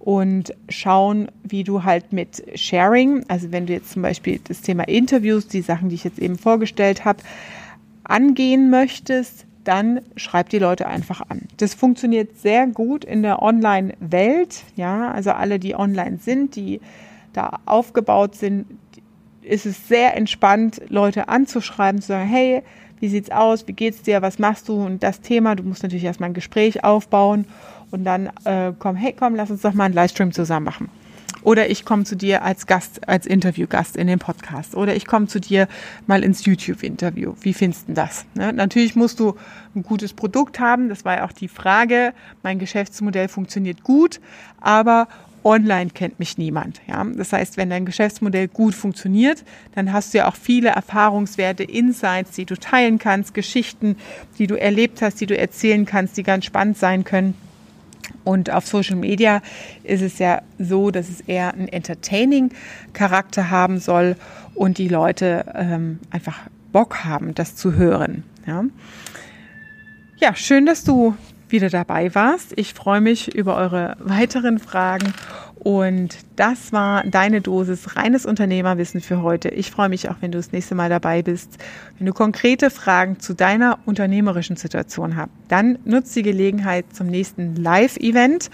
und 0.00 0.52
schauen, 0.68 1.28
wie 1.44 1.62
du 1.62 1.84
halt 1.84 2.12
mit 2.12 2.44
Sharing, 2.56 3.24
also 3.28 3.52
wenn 3.52 3.66
du 3.66 3.72
jetzt 3.72 3.92
zum 3.92 4.02
Beispiel 4.02 4.40
das 4.42 4.60
Thema 4.60 4.86
Interviews, 4.88 5.46
die 5.46 5.62
Sachen, 5.62 5.88
die 5.88 5.94
ich 5.94 6.04
jetzt 6.04 6.18
eben 6.18 6.36
vorgestellt 6.36 7.04
habe, 7.04 7.22
angehen 8.02 8.68
möchtest, 8.68 9.46
dann 9.64 10.00
schreib 10.16 10.50
die 10.50 10.58
Leute 10.58 10.86
einfach 10.86 11.22
an. 11.28 11.42
Das 11.56 11.74
funktioniert 11.74 12.38
sehr 12.38 12.66
gut 12.66 13.04
in 13.04 13.22
der 13.22 13.42
Online-Welt. 13.42 14.62
Ja, 14.76 15.10
also 15.10 15.32
alle, 15.32 15.58
die 15.58 15.74
online 15.74 16.18
sind, 16.18 16.56
die 16.56 16.80
da 17.32 17.58
aufgebaut 17.66 18.36
sind, 18.36 18.66
ist 19.42 19.66
es 19.66 19.88
sehr 19.88 20.16
entspannt, 20.16 20.80
Leute 20.88 21.28
anzuschreiben, 21.28 22.00
zu 22.00 22.08
sagen, 22.08 22.28
hey, 22.28 22.62
wie 23.00 23.08
sieht's 23.08 23.30
aus, 23.30 23.66
wie 23.68 23.72
geht's 23.72 24.02
dir, 24.02 24.22
was 24.22 24.38
machst 24.38 24.68
du 24.68 24.82
und 24.82 25.02
das 25.02 25.20
Thema. 25.20 25.54
Du 25.56 25.62
musst 25.62 25.82
natürlich 25.82 26.04
erstmal 26.04 26.30
ein 26.30 26.34
Gespräch 26.34 26.84
aufbauen 26.84 27.46
und 27.90 28.04
dann 28.04 28.30
äh, 28.44 28.72
komm, 28.78 28.96
hey, 28.96 29.14
komm, 29.18 29.34
lass 29.34 29.50
uns 29.50 29.62
doch 29.62 29.74
mal 29.74 29.84
einen 29.84 29.94
Livestream 29.94 30.32
zusammen 30.32 30.64
machen. 30.64 30.88
Oder 31.44 31.70
ich 31.70 31.84
komme 31.84 32.04
zu 32.04 32.16
dir 32.16 32.42
als 32.42 32.66
Gast, 32.66 33.06
als 33.06 33.26
Interviewgast 33.26 33.96
in 33.96 34.06
den 34.06 34.18
Podcast. 34.18 34.74
Oder 34.74 34.96
ich 34.96 35.06
komme 35.06 35.26
zu 35.26 35.40
dir 35.40 35.68
mal 36.06 36.24
ins 36.24 36.44
YouTube-Interview. 36.46 37.34
Wie 37.42 37.52
findest 37.52 37.88
du 37.88 37.92
das? 37.92 38.24
Ne? 38.34 38.52
Natürlich 38.52 38.96
musst 38.96 39.20
du 39.20 39.36
ein 39.76 39.82
gutes 39.82 40.14
Produkt 40.14 40.58
haben. 40.58 40.88
Das 40.88 41.04
war 41.04 41.18
ja 41.18 41.26
auch 41.26 41.32
die 41.32 41.48
Frage. 41.48 42.14
Mein 42.42 42.58
Geschäftsmodell 42.58 43.28
funktioniert 43.28 43.82
gut, 43.84 44.20
aber 44.60 45.06
online 45.44 45.90
kennt 45.90 46.18
mich 46.18 46.38
niemand. 46.38 46.80
Ja? 46.86 47.04
Das 47.04 47.34
heißt, 47.34 47.58
wenn 47.58 47.68
dein 47.68 47.84
Geschäftsmodell 47.84 48.48
gut 48.48 48.74
funktioniert, 48.74 49.44
dann 49.74 49.92
hast 49.92 50.14
du 50.14 50.18
ja 50.18 50.28
auch 50.28 50.36
viele 50.36 50.70
Erfahrungswerte, 50.70 51.62
Insights, 51.62 52.30
die 52.32 52.46
du 52.46 52.56
teilen 52.56 52.98
kannst, 52.98 53.34
Geschichten, 53.34 53.96
die 54.38 54.46
du 54.46 54.58
erlebt 54.58 55.02
hast, 55.02 55.20
die 55.20 55.26
du 55.26 55.36
erzählen 55.36 55.84
kannst, 55.84 56.16
die 56.16 56.22
ganz 56.22 56.46
spannend 56.46 56.78
sein 56.78 57.04
können. 57.04 57.34
Und 58.24 58.50
auf 58.50 58.66
Social 58.66 58.96
Media 58.96 59.40
ist 59.82 60.02
es 60.02 60.18
ja 60.18 60.42
so, 60.58 60.90
dass 60.90 61.08
es 61.08 61.20
eher 61.20 61.52
einen 61.52 61.68
Entertaining-Charakter 61.68 63.50
haben 63.50 63.78
soll 63.78 64.16
und 64.54 64.78
die 64.78 64.88
Leute 64.88 65.46
ähm, 65.54 66.00
einfach 66.10 66.38
Bock 66.72 67.04
haben, 67.04 67.34
das 67.34 67.56
zu 67.56 67.74
hören. 67.74 68.24
Ja, 68.46 68.64
ja 70.16 70.34
schön, 70.34 70.66
dass 70.66 70.84
du 70.84 71.16
wieder 71.48 71.70
dabei 71.70 72.14
warst. 72.14 72.52
Ich 72.56 72.74
freue 72.74 73.00
mich 73.00 73.34
über 73.34 73.56
eure 73.56 73.96
weiteren 74.00 74.58
Fragen 74.58 75.14
und 75.58 76.16
das 76.36 76.72
war 76.72 77.04
deine 77.04 77.40
Dosis 77.40 77.96
reines 77.96 78.26
Unternehmerwissen 78.26 79.00
für 79.00 79.22
heute. 79.22 79.48
Ich 79.48 79.70
freue 79.70 79.88
mich 79.88 80.10
auch, 80.10 80.16
wenn 80.20 80.30
du 80.30 80.38
das 80.38 80.52
nächste 80.52 80.74
Mal 80.74 80.90
dabei 80.90 81.22
bist. 81.22 81.58
Wenn 81.98 82.06
du 82.06 82.12
konkrete 82.12 82.70
Fragen 82.70 83.18
zu 83.20 83.34
deiner 83.34 83.78
unternehmerischen 83.86 84.56
Situation 84.56 85.16
hast, 85.16 85.30
dann 85.48 85.78
nutzt 85.84 86.14
die 86.16 86.22
Gelegenheit 86.22 86.86
zum 86.92 87.06
nächsten 87.06 87.56
Live-Event 87.56 88.50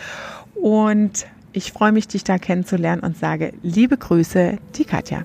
und 0.54 1.26
ich 1.52 1.72
freue 1.72 1.92
mich, 1.92 2.06
dich 2.06 2.22
da 2.22 2.38
kennenzulernen 2.38 3.02
und 3.02 3.18
sage 3.18 3.52
liebe 3.62 3.96
Grüße, 3.96 4.58
die 4.76 4.84
Katja. 4.84 5.24